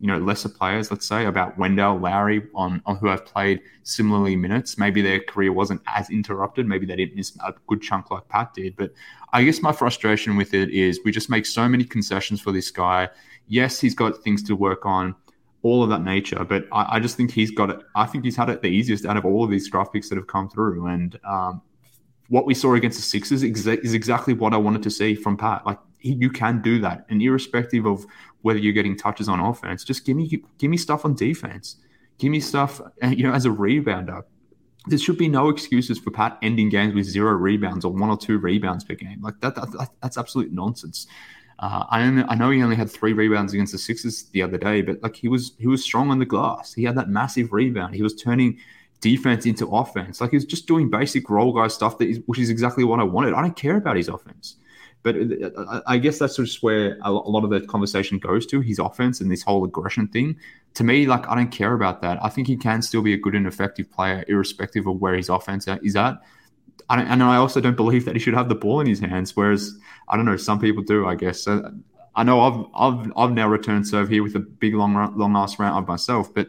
[0.00, 0.90] you know lesser players.
[0.90, 4.78] Let's say about Wendell Lauri on on who have played similarly minutes.
[4.78, 6.66] Maybe their career wasn't as interrupted.
[6.66, 8.76] Maybe they didn't miss a good chunk like Pat did.
[8.76, 8.94] But
[9.34, 12.70] I guess my frustration with it is we just make so many concessions for this
[12.70, 13.10] guy.
[13.46, 15.14] Yes, he's got things to work on
[15.62, 16.44] all of that nature.
[16.44, 17.78] But I, I, just think he's got it.
[17.94, 20.16] I think he's had it the easiest out of all of these draft picks that
[20.16, 20.86] have come through.
[20.86, 21.62] And um,
[22.28, 25.64] what we saw against the Sixers is exactly what I wanted to see from Pat.
[25.64, 28.04] Like he, you can do that, and irrespective of
[28.42, 31.76] whether you're getting touches on offense, just give me give me stuff on defense.
[32.18, 34.22] Give me stuff, you know, as a rebounder.
[34.86, 38.16] There should be no excuses for Pat ending games with zero rebounds or one or
[38.16, 39.22] two rebounds per game.
[39.22, 41.06] Like that, that that's absolute nonsense.
[41.62, 44.58] Uh, I, only, I know he only had three rebounds against the Sixers the other
[44.58, 46.74] day, but like he was he was strong on the glass.
[46.74, 47.94] He had that massive rebound.
[47.94, 48.58] He was turning
[49.00, 50.20] defense into offense.
[50.20, 52.98] Like he was just doing basic role guy stuff that is, which is exactly what
[52.98, 53.34] I wanted.
[53.34, 54.56] I don't care about his offense.
[55.04, 55.16] But
[55.86, 59.30] I guess that's just where a lot of the conversation goes to his offense and
[59.30, 60.36] this whole aggression thing.
[60.74, 62.18] To me, like I don't care about that.
[62.24, 65.28] I think he can still be a good and effective player, irrespective of where his
[65.28, 66.22] offense is at.
[66.92, 69.34] I and I also don't believe that he should have the ball in his hands.
[69.34, 69.78] Whereas
[70.08, 71.06] I don't know, some people do.
[71.06, 71.72] I guess so
[72.14, 75.58] I know I've I've I've now returned serve here with a big long long ass
[75.58, 76.48] round of myself, but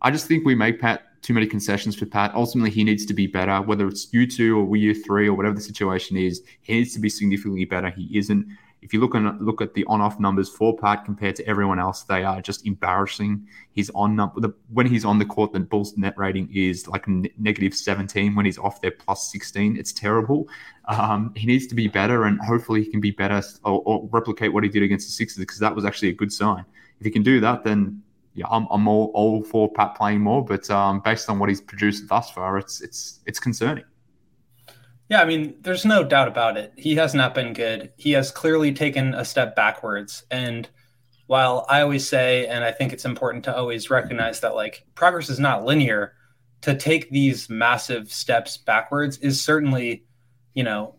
[0.00, 2.34] I just think we make Pat too many concessions for Pat.
[2.34, 3.60] Ultimately, he needs to be better.
[3.60, 6.94] Whether it's you two or we you three or whatever the situation is, he needs
[6.94, 7.90] to be significantly better.
[7.90, 8.46] He isn't.
[8.82, 12.02] If you look and look at the on-off numbers for Pat compared to everyone else,
[12.02, 13.46] they are just embarrassing.
[13.70, 17.74] He's on the, when he's on the court, the Bulls' net rating is like negative
[17.74, 18.34] 17.
[18.34, 19.76] When he's off, they're plus 16.
[19.76, 20.48] It's terrible.
[20.86, 24.52] Um, he needs to be better, and hopefully he can be better or, or replicate
[24.52, 26.64] what he did against the Sixers because that was actually a good sign.
[26.98, 28.02] If he can do that, then
[28.34, 31.60] yeah, I'm, I'm all, all for Pat playing more, but um, based on what he's
[31.60, 33.84] produced thus far, it's it's it's concerning.
[35.12, 36.72] Yeah, I mean, there's no doubt about it.
[36.74, 37.92] He has not been good.
[37.98, 40.24] He has clearly taken a step backwards.
[40.30, 40.66] And
[41.26, 45.28] while I always say, and I think it's important to always recognize that like progress
[45.28, 46.14] is not linear,
[46.62, 50.06] to take these massive steps backwards is certainly,
[50.54, 50.96] you know,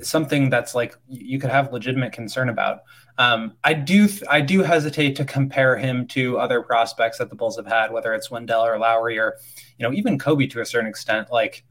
[0.00, 2.82] something that's like you could have legitimate concern about.
[3.18, 7.56] Um, I do I do hesitate to compare him to other prospects that the Bulls
[7.56, 9.38] have had, whether it's Wendell or Lauri or
[9.76, 11.32] you know even Coby to a certain extent.
[11.32, 11.64] Like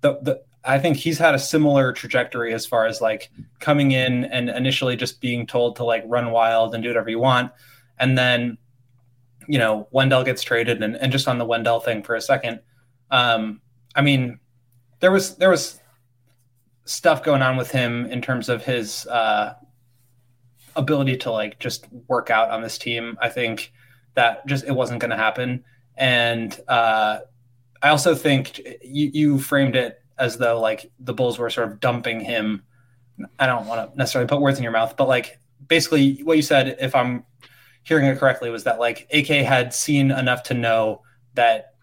[0.00, 3.30] the the I think he's had a similar trajectory as far as like
[3.60, 7.18] coming in and initially just being told to like run wild and do whatever you
[7.18, 7.52] want,
[7.98, 8.58] and then
[9.46, 12.60] you know Wendell gets traded and, and just on the Wendell thing for a second.
[13.10, 13.60] Um,
[13.94, 14.38] I mean,
[15.00, 15.80] there was there was
[16.84, 19.54] stuff going on with him in terms of his uh,
[20.76, 23.16] ability to like just work out on this team.
[23.20, 23.72] I think
[24.14, 25.64] that just it wasn't going to happen.
[25.96, 27.18] And uh,
[27.82, 31.80] I also think you, you framed it as though like the Bulls were sort of
[31.80, 32.62] dumping him.
[33.38, 36.42] I don't want to necessarily put words in your mouth, but like basically what you
[36.42, 37.24] said, if I'm
[37.82, 41.02] hearing it correctly, was that like AK had seen enough to know
[41.34, 41.74] that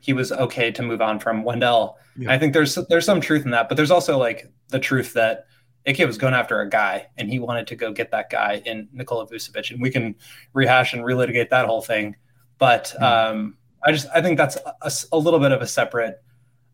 [0.00, 1.98] he was okay to move on from Wendell.
[2.16, 2.32] Yeah.
[2.32, 5.46] I think there's there's some truth in that, but there's also like the truth that
[5.86, 8.88] AK was going after a guy, and he wanted to go get that guy in
[8.92, 10.14] Nikola Vucevic, and we can
[10.52, 12.16] rehash and relitigate that whole thing.
[12.58, 13.04] But mm-hmm.
[13.04, 16.22] um, I just I think that's a, a, little bit of a separate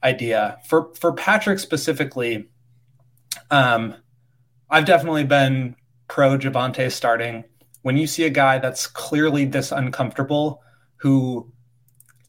[0.04, 2.48] idea for for Patrick specifically.
[3.50, 3.96] Um,
[4.70, 5.76] I've definitely been
[6.08, 7.44] pro Javonte starting.
[7.82, 10.62] When you see a guy that's clearly this uncomfortable,
[10.96, 11.50] who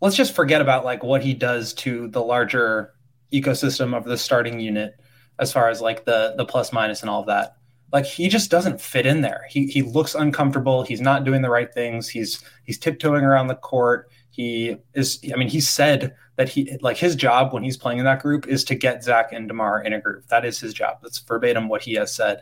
[0.02, 2.94] let's just forget about like what he does to the larger
[3.34, 4.94] ecosystem of the starting unit
[5.40, 7.56] as far as like the the plus minus and all of that.
[7.94, 9.46] Like he just doesn't fit in there.
[9.50, 10.84] He he looks uncomfortable.
[10.84, 12.10] He's not doing the right things.
[12.10, 14.10] He's he's tiptoeing around the court.
[14.36, 15.24] He is.
[15.34, 18.48] I mean, he said that he like his job when he's playing in that group
[18.50, 20.28] is to get Zach and Demar in a group.
[20.28, 20.98] That is his job.
[21.02, 22.42] That's verbatim what he has said.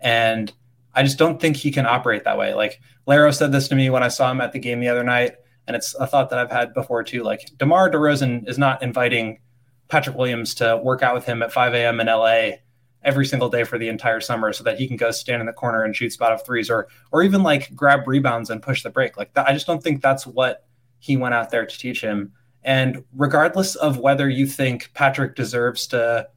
[0.00, 0.52] And
[0.94, 2.54] I just don't think he can operate that way.
[2.54, 5.04] Like Laro said this to me when I saw him at the game the other
[5.04, 5.36] night,
[5.68, 7.22] and it's a thought that I've had before too.
[7.22, 9.38] Like Demar Derozan is not inviting
[9.86, 12.00] Patrick Williams to work out with him at 5 a.m.
[12.00, 12.56] in LA
[13.04, 15.52] every single day for the entire summer so that he can go stand in the
[15.52, 18.90] corner and shoot spot of threes or or even like grab rebounds and push the
[18.90, 19.16] break.
[19.16, 20.67] Like that, I just don't think that's what
[20.98, 22.32] he went out there to teach him.
[22.62, 26.28] And regardless of whether you think Patrick deserves to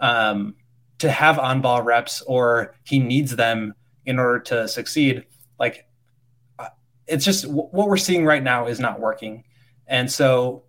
[0.00, 0.54] um,
[0.98, 3.74] to have on ball reps or he needs them
[4.06, 5.24] in order to succeed,
[5.58, 5.86] like
[6.58, 6.68] uh,
[7.06, 9.44] it's just what we're seeing right now is not working.
[9.86, 10.64] And so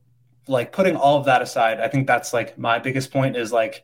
[0.47, 3.83] like putting all of that aside, I think that's like my biggest point is like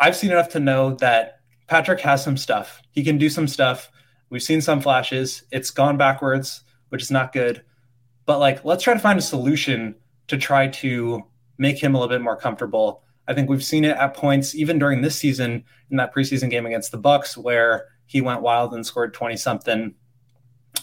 [0.00, 2.82] I've seen enough to know that Patrick has some stuff.
[2.90, 3.90] He can do some stuff.
[4.30, 5.42] We've seen some flashes.
[5.50, 7.62] It's gone backwards, which is not good.
[8.28, 9.94] But like let's try to find a solution
[10.26, 11.22] to try to
[11.56, 13.02] make him a little bit more comfortable.
[13.26, 16.66] I think we've seen it at points even during this season in that preseason game
[16.66, 19.94] against the Bucks where he went wild and scored 20 something.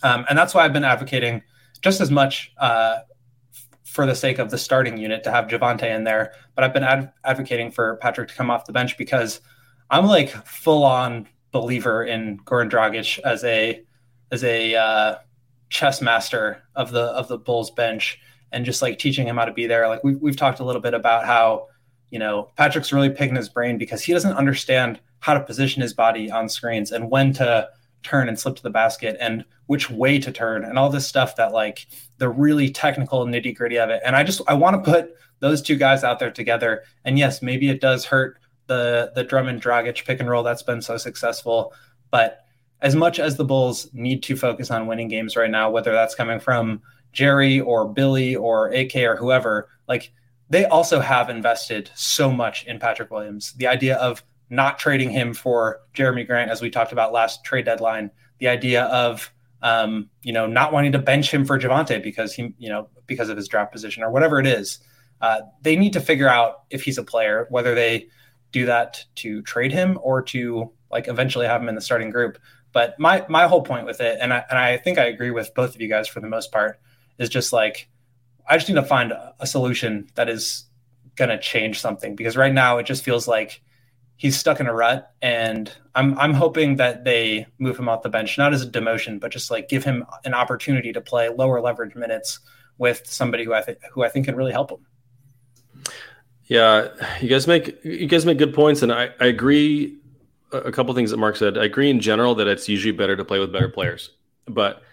[0.02, 1.44] Um, and that's why I've been advocating
[1.84, 3.02] just as much uh,
[3.84, 6.34] for the sake of the starting unit to have Javonte in there.
[6.56, 9.40] But I've been ad- advocating for Patrick to come off the bench because
[9.92, 13.84] I'm like full on believer in Goran Dragic as a
[14.32, 15.16] as a uh,
[15.70, 18.20] chess master of the of the Bulls bench
[18.52, 19.88] and just like teaching him how to be there.
[19.88, 21.68] Like we've we've talked a little bit about how
[22.10, 25.94] you know Patrick's really picking his brain because he doesn't understand how to position his
[25.94, 27.68] body on screens and when to
[28.04, 31.36] turn and slip to the basket and which way to turn and all this stuff
[31.36, 31.88] that like
[32.20, 34.02] the really technical nitty gritty of it.
[34.06, 36.84] And I just I want to put those two guys out there together.
[37.04, 40.82] And yes, maybe it does hurt the the Drummond Dragic pick and roll that's been
[40.82, 41.74] so successful,
[42.12, 42.45] but
[42.82, 46.16] as much as the Bulls need to focus on winning games right now, whether that's
[46.16, 46.82] coming from
[47.14, 50.12] Jerry or Billy or AK or whoever, like
[50.50, 53.54] they also have invested so much in Patrick Williams.
[53.54, 57.66] The idea of not trading him for Jerami Grant, as we talked about last trade
[57.66, 58.12] deadline.
[58.40, 62.54] The idea of um, you know not wanting to bench him for Javonte because he
[62.58, 64.80] you know because of his draft position or whatever it is.
[65.22, 68.08] Uh, they need to figure out if he's a player, whether they
[68.52, 72.38] do that to trade him or to like eventually have him in the starting group.
[72.76, 75.54] But my my whole point with it, and I and I think I agree with
[75.56, 76.78] both of you guys for the most part,
[77.18, 77.88] is just like
[78.46, 80.66] I just need to find a solution that is
[81.16, 83.62] going to change something because right now it just feels like
[84.18, 88.10] he's stuck in a rut and I'm I'm hoping that they move him off the
[88.10, 91.62] bench not as a demotion but just like give him an opportunity to play lower
[91.62, 92.42] leverage minutes
[92.78, 94.86] with somebody who I think who I think can really help him.
[96.44, 96.90] Yeah,
[97.22, 99.98] you guys make you guys make good points and I, I agree
[100.52, 101.58] a couple things that Mark said.
[101.58, 104.12] I agree in general that it's usually better to play with better players.
[104.48, 104.84] But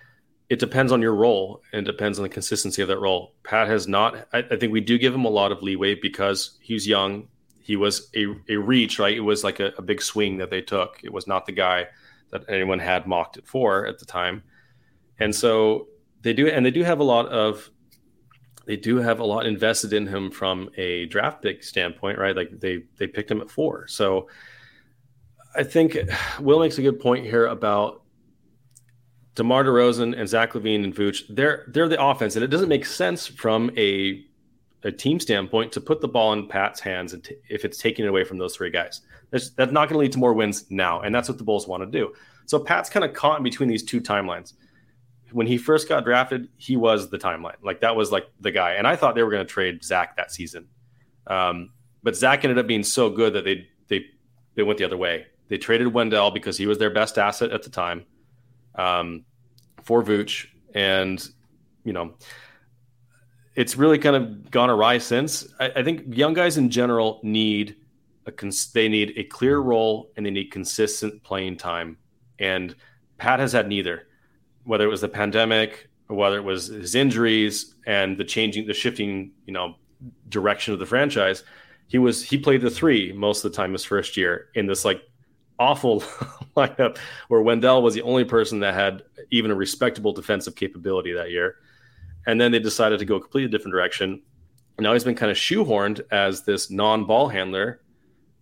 [0.52, 3.32] it depends on your role and depends on the consistency of that role.
[3.42, 4.28] Pat has not.
[4.34, 7.28] I, I, think we do give him a lot of leeway because he's young.
[7.58, 9.16] He was a, a reach, right?
[9.16, 11.00] It was like a, a big swing that they took.
[11.02, 11.86] It was not the guy
[12.32, 14.42] that anyone had mocked it for at the time,
[15.20, 15.88] and so
[16.20, 16.48] they do.
[16.48, 17.70] And they do have a lot of.
[18.66, 22.36] They do have a lot invested in him from a draft pick standpoint, right?
[22.36, 24.28] Like they they picked him at four, so.
[25.54, 25.98] I think
[26.40, 28.02] Will makes a good point here about
[29.34, 32.84] DeMar DeRozan and Zach LaVine and Vooch, they're they're the offense, and it doesn't make
[32.84, 34.24] sense from a
[34.84, 38.08] a team standpoint to put the ball in Pat's hands t- if it's taking it
[38.08, 39.02] away from those three guys.
[39.30, 41.68] That's, that's not going to lead to more wins now, and that's what the Bulls
[41.68, 42.12] want to do.
[42.46, 44.54] So Pat's kind of caught in between these two timelines.
[45.30, 48.72] When he first got drafted, he was the timeline, like that was like the guy,
[48.72, 50.68] and I thought they were going to trade Zach that season,
[51.26, 51.70] um,
[52.02, 54.04] but Zach ended up being so good that they they
[54.56, 55.26] they went the other way.
[55.48, 58.06] They traded Wendell because he was their best asset at the time
[58.74, 59.24] um,
[59.82, 61.26] for Vooch, and
[61.84, 62.14] you know,
[63.54, 65.46] it's really kind of gone awry since.
[65.60, 67.76] I, I think young guys in general need
[68.26, 71.98] a cons- they need a clear role and they need consistent playing time,
[72.38, 72.74] and
[73.18, 74.08] Pat has had neither.
[74.64, 78.74] Whether it was the pandemic or whether it was his injuries and the changing, the
[78.74, 79.74] shifting, you know,
[80.28, 81.42] direction of the franchise,
[81.88, 84.84] he was he played the three most of the time his first year in this
[84.84, 85.02] like
[85.62, 86.00] awful
[86.56, 86.98] lineup
[87.28, 91.56] where Wendell was the only person that had even a respectable defensive capability that year.
[92.26, 94.22] And then they decided to go a completely different direction.
[94.78, 97.80] Now he's been kind of shoehorned as this non ball handler,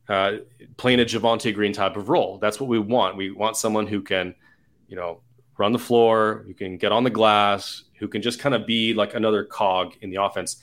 [0.09, 0.39] uh,
[0.77, 2.39] playing a Javonte Green type of role.
[2.39, 3.16] That's what we want.
[3.16, 4.35] We want someone who can,
[4.89, 5.21] you know,
[5.59, 8.95] run the floor, who can get on the glass, who can just kind of be
[8.95, 10.62] like another cog in the offense.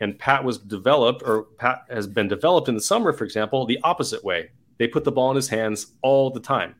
[0.00, 3.78] And Pat was developed, or Pat has been developed in the summer, for example, the
[3.82, 6.74] opposite way, they put the ball in his hands all the time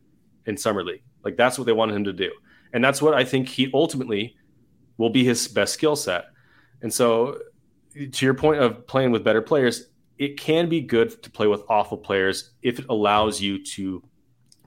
[0.47, 1.03] in summer league.
[1.25, 2.31] Like that's what they wanted him to do,
[2.73, 4.37] and that's what I think he ultimately
[4.97, 6.27] will be his best skill set.
[6.83, 7.39] And so,
[8.13, 9.89] to your point of playing with better players,
[10.19, 14.03] it can be good to play with awful players if it allows you to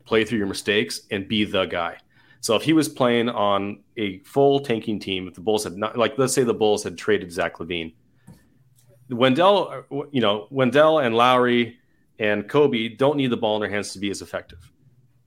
[0.06, 1.98] play through your mistakes and be the guy.
[2.42, 5.98] So if he was playing on a full tanking team, if the Bulls had not,
[5.98, 7.94] like, let's say the Bulls had traded Zach LaVine,
[9.10, 11.78] Wendell, you know, Wendell and Lauri
[12.22, 14.72] and Coby don't need the ball in their hands to be as effective.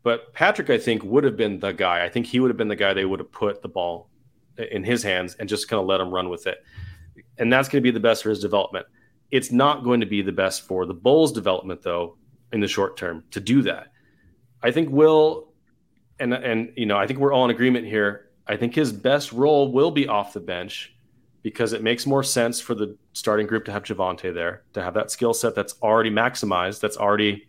[0.05, 2.05] But Patrick, I think, would have been the guy.
[2.05, 4.11] I think he would have been the guy they would have put the ball
[4.57, 6.59] in his hands and just kind of let him run with it.
[7.37, 8.87] And that's going to be the best for his development.
[9.33, 12.17] It's not going to be the best for the Bulls' development, though,
[12.53, 13.89] in the short term to do that.
[14.63, 15.53] I think Will,
[16.21, 18.31] and and you know, I think we're all in agreement here.
[18.47, 20.95] I think his best role will be off the bench
[21.45, 24.95] because it makes more sense for the starting group to have Javonte there, to have
[24.95, 27.47] that skill set that's already maximized, that's already,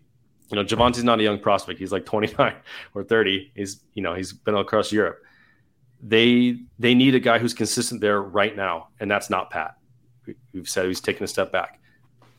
[0.51, 1.79] you know, Javonte's not a young prospect.
[1.79, 2.53] He's like 29
[2.93, 3.53] or 30.
[3.55, 5.23] He's, you know, he's been across Europe.
[6.03, 9.75] They they need a guy who's consistent there right now, and that's not Pat.
[10.53, 11.79] We've said he's taking a step back,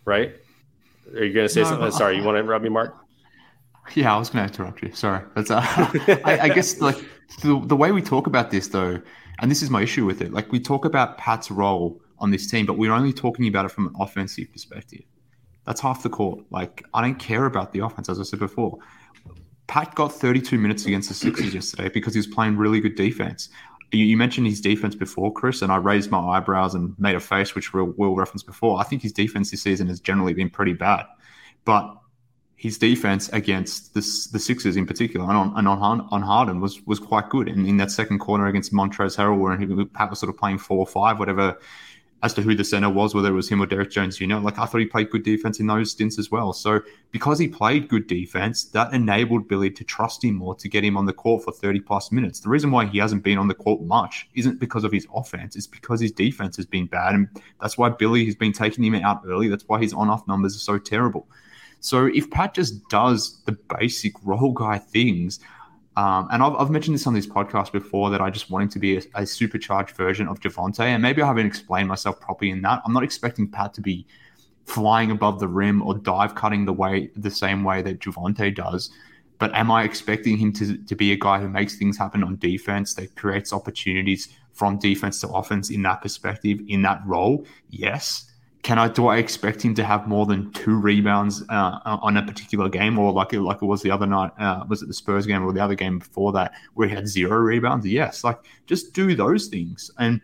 [0.05, 0.37] right?
[1.15, 1.91] Are you going to say no, something?
[1.91, 2.95] Sorry, you want to interrupt me, Mark?
[3.95, 4.93] Yeah, I was going to interrupt you.
[4.93, 5.63] Sorry, that's uh,
[6.25, 6.99] I, I guess like
[7.43, 9.01] the, the way we talk about this though
[9.41, 10.33] and this is my issue with it.
[10.33, 13.71] Like we talk about Pat's role on this team, but we're only talking about it
[13.71, 15.03] from an offensive perspective.
[15.65, 16.45] That's half the court.
[16.51, 18.79] Like I don't care about the offense, as I said before.
[19.67, 23.49] Pat got 32 minutes against the Sixers yesterday because he was playing really good defense.
[23.93, 27.55] You, mentioned his defense before, Chris, and I raised my eyebrows and made a face,
[27.55, 28.81] which we'll, we'll reference before.
[28.81, 31.07] I think his defense this season has generally been pretty bad,
[31.65, 31.97] but
[32.57, 34.01] his defense against the,
[34.33, 37.49] the Sixers in particular and on, and on, on Harden was was quite good.
[37.49, 40.59] And in that second corner against Montrezl Harrell, where he, Pat was sort of playing
[40.59, 41.59] four or five, whatever,
[42.23, 44.39] as to who the center was, whether it was him or Derrick Jones you know,
[44.39, 46.55] like I thought he played good defense in those stints as well.
[46.55, 46.81] So
[47.13, 50.97] because he played good defense, that enabled Billy to trust him more to get him
[50.97, 52.41] on the court for 30 plus minutes.
[52.41, 55.57] The reason why he hasn't been on the court much isn't because of his offense,
[55.57, 57.15] it's because his defense has been bad.
[57.15, 57.29] And
[57.61, 59.49] that's why Billy has been taking him out early.
[59.49, 61.29] That's why his on off numbers are so terrible.
[61.87, 65.39] So if Pat just does the basic role guy things,
[65.97, 68.69] um, and I've, I've mentioned this on this podcast before that I just want him
[68.71, 72.51] to be a, a supercharged version of Javonte, and maybe I haven't explained myself properly
[72.51, 72.83] in that.
[72.85, 74.05] I'm not expecting Pat to be
[74.65, 78.91] flying above the rim or dive cutting the way the same way that Javonte does.
[79.39, 82.35] But am I expecting him to, to be a guy who makes things happen on
[82.39, 87.47] defense, that creates opportunities from defense to offense in that perspective, in that role?
[87.71, 88.33] Yes.
[88.67, 92.23] Can I do I expect him to have more than two rebounds uh, on a
[92.27, 94.33] particular game, or like it, like it was the other night?
[94.41, 97.07] Uh, was it the Spurs game or the other game before that where he had
[97.07, 97.87] zero rebounds?
[97.87, 100.21] Yes, like just do those things, and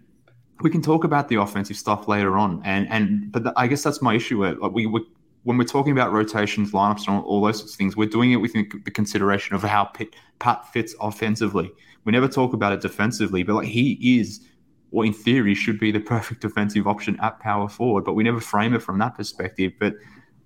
[0.60, 2.60] we can talk about the offensive stuff later on.
[2.64, 4.40] And and but the, I guess that's my issue.
[4.40, 5.06] Where, like we, we
[5.44, 8.32] when we're talking about rotations, lineups, and all, all those sorts of things, we're doing
[8.32, 9.92] it with the consideration of how
[10.40, 11.70] Pat fits offensively.
[12.04, 14.40] We never talk about it defensively, but like he is,
[14.92, 18.04] or in theory, should be the perfect defensive option at power forward.
[18.04, 19.72] But we never frame it from that perspective.
[19.80, 19.94] But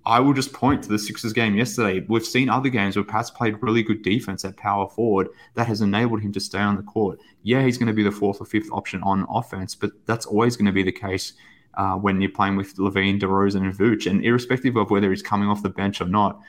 [0.05, 2.05] I will just point to the Sixers game yesterday.
[2.07, 5.81] We've seen other games where Pat's played really good defense at power forward that has
[5.81, 7.19] enabled him to stay on the court.
[7.43, 10.55] Yeah, he's going to be the fourth or fifth option on offense, but that's always
[10.55, 11.33] going to be the case
[11.73, 14.09] uh, when you're playing with LaVine, DeRozan, and Vooch.
[14.09, 16.39] And irrespective of whether he's coming off the bench or not,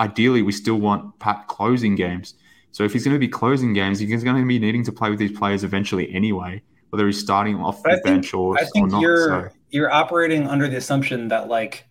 [0.00, 2.34] ideally we still want Pat closing games.
[2.72, 5.10] So if he's going to be closing games, he's going to be needing to play
[5.10, 6.60] with these players eventually anyway,
[6.90, 9.00] whether he's starting off but the think, bench or, I think or not.
[9.02, 9.48] You're, so.
[9.70, 11.84] you're operating under the assumption that like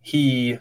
[0.00, 0.58] he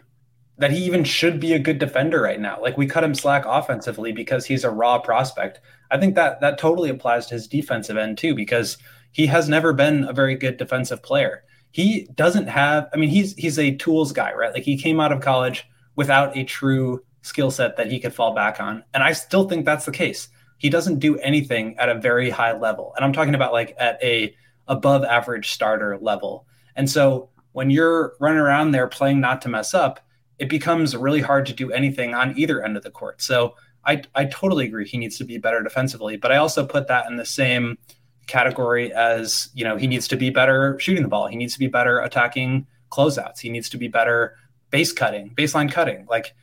[0.57, 2.61] that he even should be a good defender right now.
[2.61, 5.59] Like we cut him slack offensively because he's a raw prospect.
[5.89, 8.78] I think that that totally applies to his defensive end too because
[9.11, 13.34] he has never been a very good defensive player he doesn't have i mean he's
[13.36, 15.65] he's a tools guy right like he came out of college
[15.95, 19.65] without a true skill set that he could fall back on and i still think
[19.65, 20.30] that's the case
[20.62, 22.93] he doesn't do anything at a very high level.
[22.95, 24.36] And i'm talking about like at a
[24.68, 26.45] above average starter level.
[26.76, 29.99] And so when you're running around there playing not to mess up
[30.38, 33.22] it becomes really hard to do anything on either end of the court.
[33.22, 33.55] So
[33.86, 37.07] i i totally agree he needs to be better defensively but i also put that
[37.09, 37.80] in the same
[38.28, 41.26] category as you know he needs to be better shooting the ball.
[41.28, 43.39] He needs to be better attacking closeouts.
[43.39, 44.36] He needs to be better
[44.70, 46.05] base cutting baseline cutting.
[46.07, 46.36] Like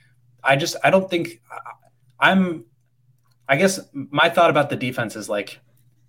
[0.43, 1.41] i just i don't think
[2.19, 2.65] i'm
[3.49, 5.61] i guess my thought about the defense is like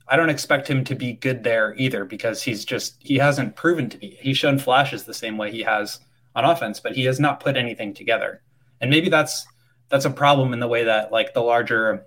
[0.07, 3.89] i don't expect him to be good there either because he's just he hasn't proven
[3.89, 5.99] to be he's shown flashes the same way he has
[6.35, 8.41] on offense but he has not put anything together
[8.81, 9.45] and maybe that's
[9.89, 12.05] that's a problem in the way that like the larger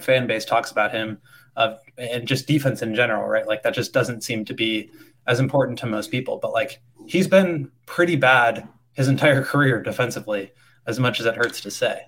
[0.00, 1.18] fan base talks about him
[1.56, 3.46] of and just defense in general, right?
[3.46, 4.90] Like that just doesn't seem to be
[5.26, 6.38] as important to most people.
[6.40, 10.52] But like he's been pretty bad his entire career defensively,
[10.86, 12.02] as much as it hurts to say.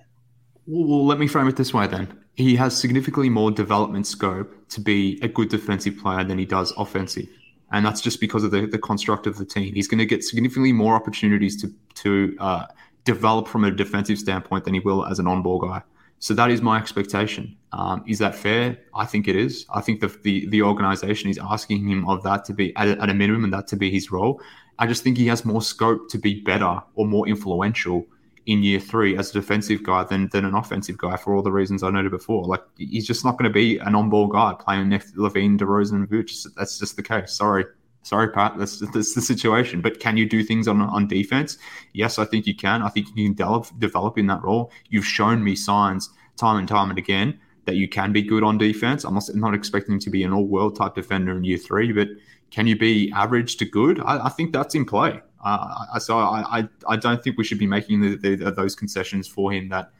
[0.67, 2.17] Well, let me frame it this way then.
[2.33, 6.73] He has significantly more development scope to be a good defensive player than he does
[6.77, 7.27] offensive.
[7.71, 9.73] And that's just because of the, the construct of the team.
[9.73, 12.65] He's going to get significantly more opportunities to, to uh,
[13.03, 15.81] develop from a defensive standpoint than he will as an on ball guy.
[16.19, 17.55] So that is my expectation.
[17.71, 18.77] Um, is that fair?
[18.95, 19.65] I think it is.
[19.73, 23.01] I think the, the, the organization is asking him of that to be at a,
[23.01, 24.41] at a minimum and that to be his role.
[24.79, 28.07] I just think he has more scope to be better or more influential
[28.45, 31.51] in year three as a defensive guy than, than an offensive guy for all the
[31.51, 32.45] reasons I noted before.
[32.45, 36.09] Like he's just not going to be an on-ball guy playing next LaVine, DeRozan, and
[36.09, 36.45] Vooch.
[36.55, 37.33] That's just the case.
[37.33, 37.65] Sorry.
[38.03, 38.55] Sorry, Pat.
[38.59, 39.81] That's, that's the situation.
[39.81, 41.57] But can you do things on, on defense?
[41.93, 42.83] Yes, I think you can.
[42.83, 44.71] I think you can develop, develop in that role.
[44.89, 48.59] You've shown me signs time and time and again that you can be good on
[48.59, 49.05] defense.
[49.05, 52.09] I'm not, not expecting to be an all world type defender in year three, but
[52.51, 53.99] can you be average to good?
[53.99, 55.21] I, I think that's in play.
[55.43, 59.51] Uh, so I, I, don't think we should be making the, the, those concessions for
[59.51, 59.91] him that,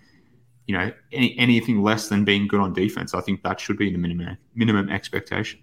[0.66, 3.14] you know, any, anything less than being good on defense.
[3.14, 5.60] I think that should be the minimum minimum expectation.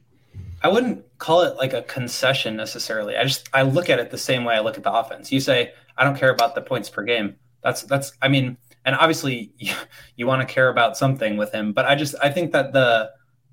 [0.62, 3.16] I wouldn't call it like a concession necessarily.
[3.16, 5.32] I just I look at it the same way I look at the offense.
[5.32, 7.34] You say I don't care about the points per game.
[7.64, 9.74] That's that's I mean, and obviously you,
[10.16, 13.10] you want to care about something with him, but I just I think that the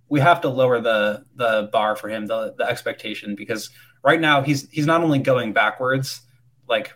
[0.10, 3.70] we have to lower the the bar for him, the the expectation because
[4.04, 6.22] right now he's he's not only going backwards,
[6.68, 6.94] like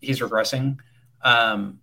[0.00, 0.78] he's regressing.
[1.22, 1.80] Um,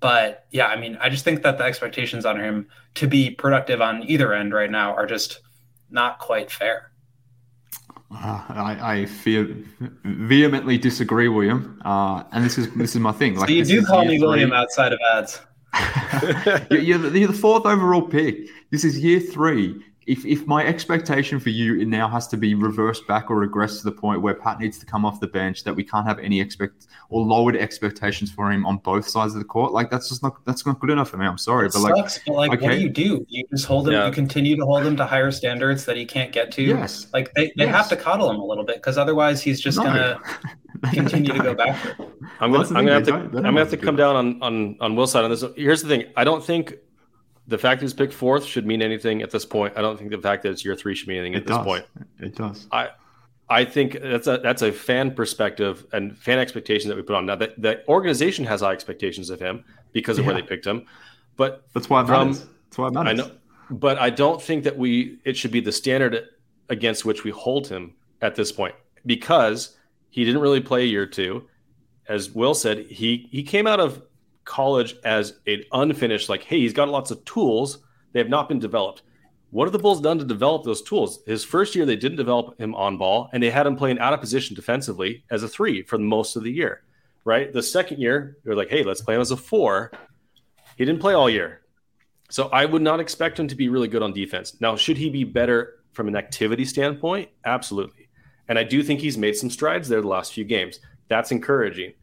[0.00, 3.80] but yeah, I mean, I just think that the expectations on him to be productive
[3.80, 5.40] on either end right now are just
[5.90, 6.90] not quite fair.
[8.12, 9.54] Uh, I, I fear,
[10.04, 11.80] vehemently disagree, William.
[11.84, 13.36] Uh, and this is this is my thing.
[13.36, 14.26] Like, so you do call me three.
[14.26, 15.40] William outside of ads.
[16.70, 18.48] you're, you're, the, you're the fourth overall pick.
[18.70, 22.54] This is year three if if my expectation for you it now has to be
[22.54, 25.62] reversed back or regress to the point where Pat needs to come off the bench,
[25.64, 29.40] that we can't have any expect or lowered expectations for him on both sides of
[29.40, 31.26] the court, like that's just not that's not good enough for me.
[31.26, 32.66] I'm sorry, it but sucks, like, but like okay.
[32.66, 33.26] what do you do?
[33.28, 33.94] You just hold him.
[33.94, 34.06] Yeah.
[34.06, 36.62] You continue to hold him to higher standards that he can't get to.
[36.62, 37.74] Yes, like they, they yes.
[37.74, 39.84] have to coddle him a little bit because otherwise he's just no.
[39.84, 40.20] gonna
[40.92, 42.08] continue to go backward.
[42.40, 44.96] I'm gonna, I'm gonna have to, I'm gonna have to come down on on on
[44.96, 45.44] Will's side on this.
[45.56, 46.74] Here's the thing: I don't think
[47.50, 49.74] the fact that he's picked fourth should mean anything at this point.
[49.76, 51.56] I don't think the fact that it's year three should mean anything it at this
[51.56, 51.66] does.
[51.66, 51.84] point.
[52.20, 52.66] It does.
[52.70, 52.90] I
[53.48, 57.26] I think that's a that's a fan perspective and fan expectation that we put on.
[57.26, 60.32] Now the, the organization has high expectations of him because of yeah.
[60.32, 60.86] where they picked him,
[61.36, 62.46] but that's why it matters.
[62.66, 63.20] That's why matters.
[63.20, 63.32] I know,
[63.68, 66.28] but I don't think that we it should be the standard
[66.68, 69.76] against which we hold him at this point because
[70.10, 71.48] he didn't really play a year two.
[72.08, 74.02] As Will said, he he came out of
[74.44, 77.78] college as an unfinished, like, hey, he's got lots of tools.
[78.12, 79.02] They have not been developed.
[79.50, 81.20] What have the Bulls done to develop those tools?
[81.26, 84.12] His first year, they didn't develop him on ball, and they had him playing out
[84.12, 86.82] of position defensively as a three for most of the year,
[87.24, 87.52] right?
[87.52, 89.90] The second year, they're like, hey, let's play him as a four.
[90.76, 91.62] He didn't play all year.
[92.30, 94.60] So I would not expect him to be really good on defense.
[94.60, 97.28] Now, should he be better from an activity standpoint?
[97.44, 98.08] Absolutely.
[98.46, 100.78] And I do think he's made some strides there the last few games.
[101.08, 101.94] That's encouraging.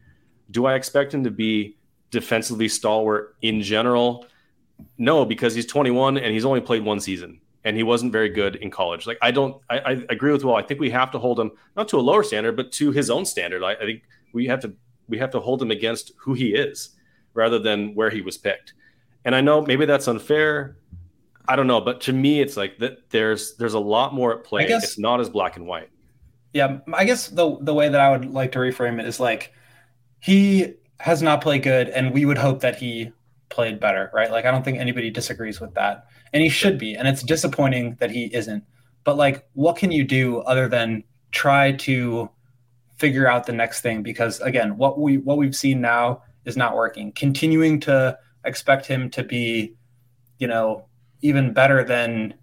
[0.50, 1.77] Do I expect him to be
[2.10, 4.26] defensively stalwart in general?
[4.96, 8.56] No, because he's 21 and he's only played one season and he wasn't very good
[8.56, 9.06] in college.
[9.06, 10.56] Like I don't, I, I agree with Will.
[10.56, 13.10] I think we have to hold him not to a lower standard, but to his
[13.10, 13.62] own standard.
[13.62, 14.02] I, I think
[14.32, 14.74] we have to
[15.08, 16.90] we have to hold him against who he is
[17.34, 18.74] rather than where he was picked.
[19.24, 20.76] And I know maybe that's unfair.
[21.46, 23.10] I don't know, but to me, it's like that.
[23.10, 24.66] There's there's a lot more at play.
[24.66, 25.90] Guess, it's not as black and white.
[26.52, 29.52] Yeah, I guess the the way that I would like to reframe it is like
[30.20, 33.12] he has not played good, and we would hope that he
[33.48, 34.30] played better, right?
[34.30, 36.06] Like I don't think anybody disagrees with that.
[36.32, 36.94] And he should be.
[36.94, 38.64] And it's disappointing that he isn't.
[39.04, 42.30] But like what can you do other than try to
[42.96, 46.74] figure out the next thing because again, what we what we've seen now is not
[46.74, 47.12] working.
[47.12, 49.74] Continuing to expect him to be,
[50.38, 50.86] you know,
[51.20, 52.34] even better than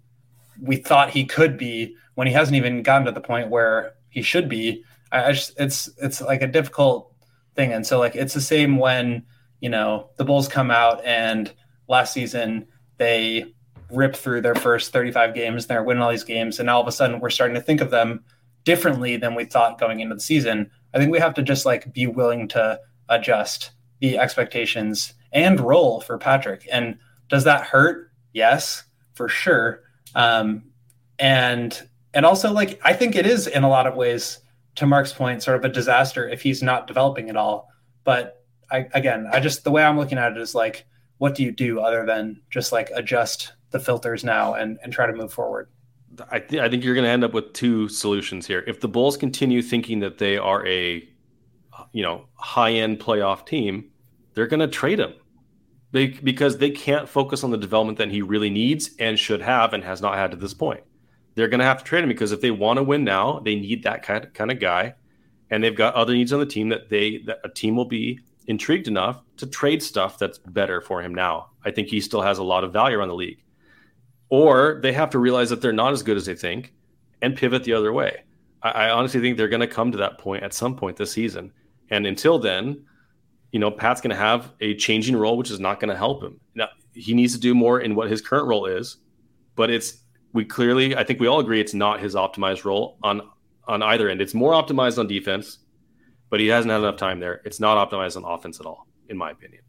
[0.60, 4.22] we thought he could be when he hasn't even gotten to the point where he
[4.22, 4.82] should be.
[5.12, 7.12] I, just it's it's like a difficult
[7.56, 7.72] thing.
[7.72, 9.24] And so like it's the same when
[9.60, 11.52] you know, the Bulls come out and
[11.88, 12.66] last season
[12.98, 13.52] they
[13.90, 16.88] rip through their first 35 games, and they're winning all these games, and all of
[16.88, 18.24] a sudden we're starting to think of them
[18.64, 20.70] differently than we thought going into the season.
[20.92, 26.00] I think we have to just like be willing to adjust the expectations and roll
[26.00, 26.66] for Patrick.
[26.70, 26.98] And
[27.28, 28.10] does that hurt?
[28.32, 28.84] Yes,
[29.14, 29.82] for sure.
[30.14, 30.64] Um,
[31.18, 34.38] and and also like I think it is in a lot of ways,
[34.76, 37.68] to Mark's point, sort of a disaster if he's not developing at all.
[38.04, 40.86] But I, again, I just the way I'm looking at it is like,
[41.18, 45.06] what do you do other than just like adjust the filters now and and try
[45.06, 45.68] to move forward?
[46.30, 48.64] I, th- I think you're going to end up with two solutions here.
[48.66, 51.06] If the Bulls continue thinking that they are a,
[51.92, 53.90] you know, high end playoff team,
[54.34, 55.14] they're going to trade him.
[55.92, 59.72] They, because they can't focus on the development that he really needs and should have
[59.72, 60.82] and has not had to this point.
[61.36, 63.54] They're going to have to trade him because if they want to win now, they
[63.54, 64.94] need that kind of, kind of guy,
[65.50, 68.18] and they've got other needs on the team that they that a team will be
[68.46, 71.50] intrigued enough to trade stuff that's better for him now.
[71.64, 73.42] I think he still has a lot of value around the league.
[74.28, 76.72] Or they have to realize that they're not as good as they think
[77.22, 78.24] and pivot the other way.
[78.62, 81.12] I, I honestly think they're going to come to that point at some point this
[81.12, 81.52] season.
[81.90, 82.84] And until then,
[83.52, 86.22] you know, Pat's going to have a changing role, which is not going to help
[86.22, 86.40] him.
[86.54, 88.96] Now, he needs to do more in what his current role is,
[89.54, 89.98] but it's
[90.32, 93.22] we clearly, I think we all agree, it's not his optimized role on
[93.68, 94.20] on either end.
[94.20, 95.58] It's more optimized on defense
[96.30, 97.40] but he hasn't had enough time there.
[97.44, 99.62] It's not optimized on offense at all, in my opinion.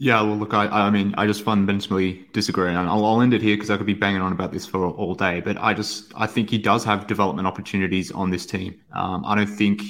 [0.00, 3.42] Yeah, well, look, I, I mean, I just fundamentally disagree, and I'll, I'll end it
[3.42, 5.40] here because I could be banging on about this for all day.
[5.40, 8.80] But I just, I think he does have development opportunities on this team.
[8.92, 9.82] Um, I don't think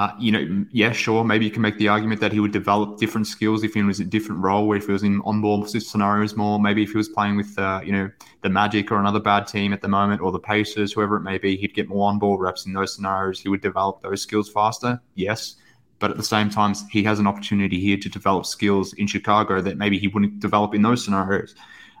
[0.00, 2.98] uh, you know, yeah, sure, maybe you can make the argument that he would develop
[2.98, 5.66] different skills if he was in a different role, where if he was in on-ball
[5.66, 8.10] scenarios more, maybe if he was playing with, uh, you know,
[8.40, 11.36] the Magic or another bad team at the moment, or the Pacers, whoever it may
[11.36, 13.40] be, he'd get more on-ball reps in those scenarios.
[13.40, 15.56] He would develop those skills faster, yes.
[15.98, 19.60] But at the same time, he has an opportunity here to develop skills in Chicago
[19.60, 21.54] that maybe he wouldn't develop in those scenarios.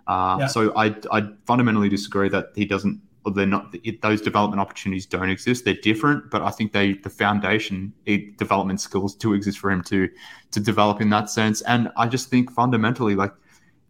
[0.06, 0.46] Uh, yeah.
[0.46, 2.98] So I, I fundamentally disagree that he doesn't
[3.32, 5.64] they're not it, those development opportunities don't exist.
[5.64, 9.82] They're different but i think they the foundation it, development skills do exist for him
[9.84, 10.08] to
[10.50, 11.62] to develop in that sense.
[11.62, 13.32] And i just think fundamentally like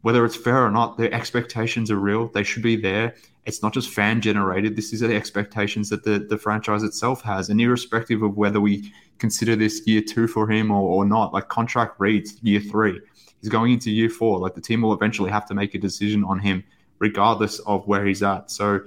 [0.02, 2.28] whether it's fair or not the expectations are real.
[2.28, 3.14] They should be there.
[3.46, 4.76] It's not just fan generated.
[4.76, 7.48] This is the expectations that the, the franchise itself has.
[7.48, 11.48] And irrespective of whether we consider this year two for him or, or not like
[11.48, 13.00] contract reads year three.
[13.40, 14.38] He's going into year four.
[14.38, 16.64] Like the team will eventually have to make a decision on him
[16.98, 18.50] regardless of where he's at.
[18.50, 18.80] So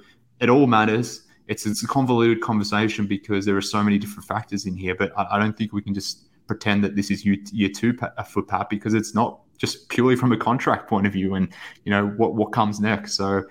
[0.44, 1.22] it all matters.
[1.48, 4.94] It's it's a convoluted conversation because there are so many different factors in here.
[4.94, 7.98] But I, I don't think we can just pretend that this is year, year two
[8.30, 11.48] for Pat because it's not just purely from a contract point of view and
[11.86, 13.16] you know what what comes next.
[13.16, 13.44] So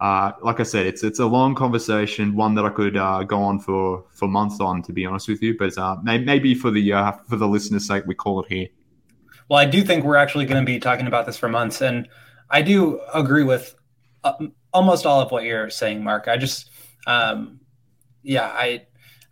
[0.00, 3.42] uh, like I said, it's it's a long conversation, one that I could uh, go
[3.42, 5.56] on for for months on, to be honest with you.
[5.56, 8.68] But uh, may, maybe for the uh, for the listeners' sake, we call it here.
[9.48, 12.08] Well, I do think we're actually going to be talking about this for months, and
[12.50, 13.74] I do agree with
[14.24, 14.34] uh,
[14.76, 16.28] almost all of what you're saying, Mark.
[16.28, 16.70] I just,
[17.06, 17.60] um,
[18.22, 18.82] yeah, I,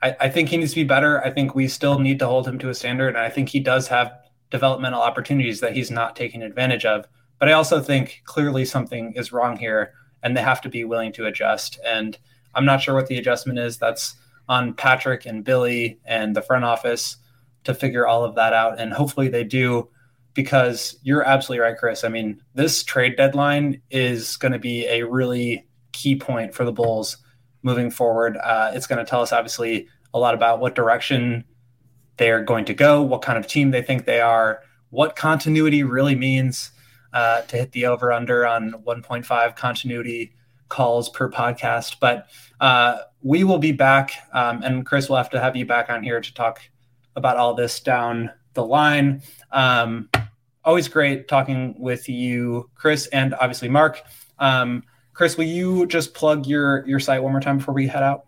[0.02, 1.22] I, I think he needs to be better.
[1.22, 3.60] I think we still need to hold him to a standard, and I think he
[3.60, 4.10] does have
[4.50, 7.06] developmental opportunities that he's not taking advantage of.
[7.38, 9.92] But I also think clearly something is wrong here,
[10.22, 11.78] and they have to be willing to adjust.
[11.84, 12.16] And
[12.54, 13.76] I'm not sure what the adjustment is.
[13.76, 14.16] That's
[14.48, 17.18] on Patrick and Billy and the front office
[17.64, 18.80] to figure all of that out.
[18.80, 19.90] And hopefully they do,
[20.34, 22.04] because you're absolutely right, Chris.
[22.04, 26.72] I mean, this trade deadline is going to be a really key point for the
[26.72, 27.16] Bulls
[27.62, 28.36] moving forward.
[28.36, 31.44] Uh, it's going to tell us, obviously, a lot about what direction
[32.16, 36.14] they're going to go, what kind of team they think they are, what continuity really
[36.14, 36.70] means
[37.12, 40.34] uh, to hit the over under on 1.5 continuity
[40.68, 41.96] calls per podcast.
[42.00, 42.28] But
[42.60, 46.02] uh, we will be back, um, and Chris will have to have you back on
[46.02, 46.60] here to talk
[47.16, 49.22] about all this down the line.
[49.50, 50.08] Um,
[50.64, 54.02] always great talking with you, Chris, and obviously Mark.
[54.38, 54.82] Um,
[55.12, 58.26] Chris, will you just plug your your site one more time before we head out?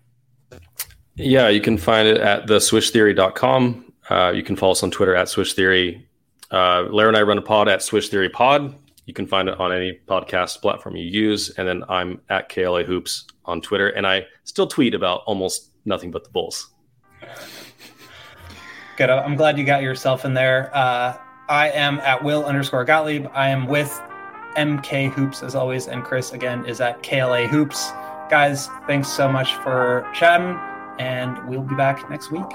[1.16, 3.92] Yeah, you can find it at theswishtheory.com.
[4.10, 6.06] Uh, you can follow us on Twitter at Swish Theory.
[6.50, 8.74] Uh, Larry and I run a pod at Swish Theory Pod.
[9.06, 11.50] You can find it on any podcast platform you use.
[11.50, 13.88] And then I'm at KLA Hoops on Twitter.
[13.88, 16.72] And I still tweet about almost nothing but the Bulls.
[18.96, 19.10] Good.
[19.10, 20.70] I'm glad you got yourself in there.
[20.74, 21.16] Uh,
[21.48, 23.28] I am at Will underscore Gottlieb.
[23.32, 24.02] I am with
[24.56, 25.86] MK Hoops as always.
[25.86, 27.90] And Chris, again, is at KLA Hoops.
[28.30, 30.58] Guys, thanks so much for chatting.
[30.98, 32.46] And we'll be back next week.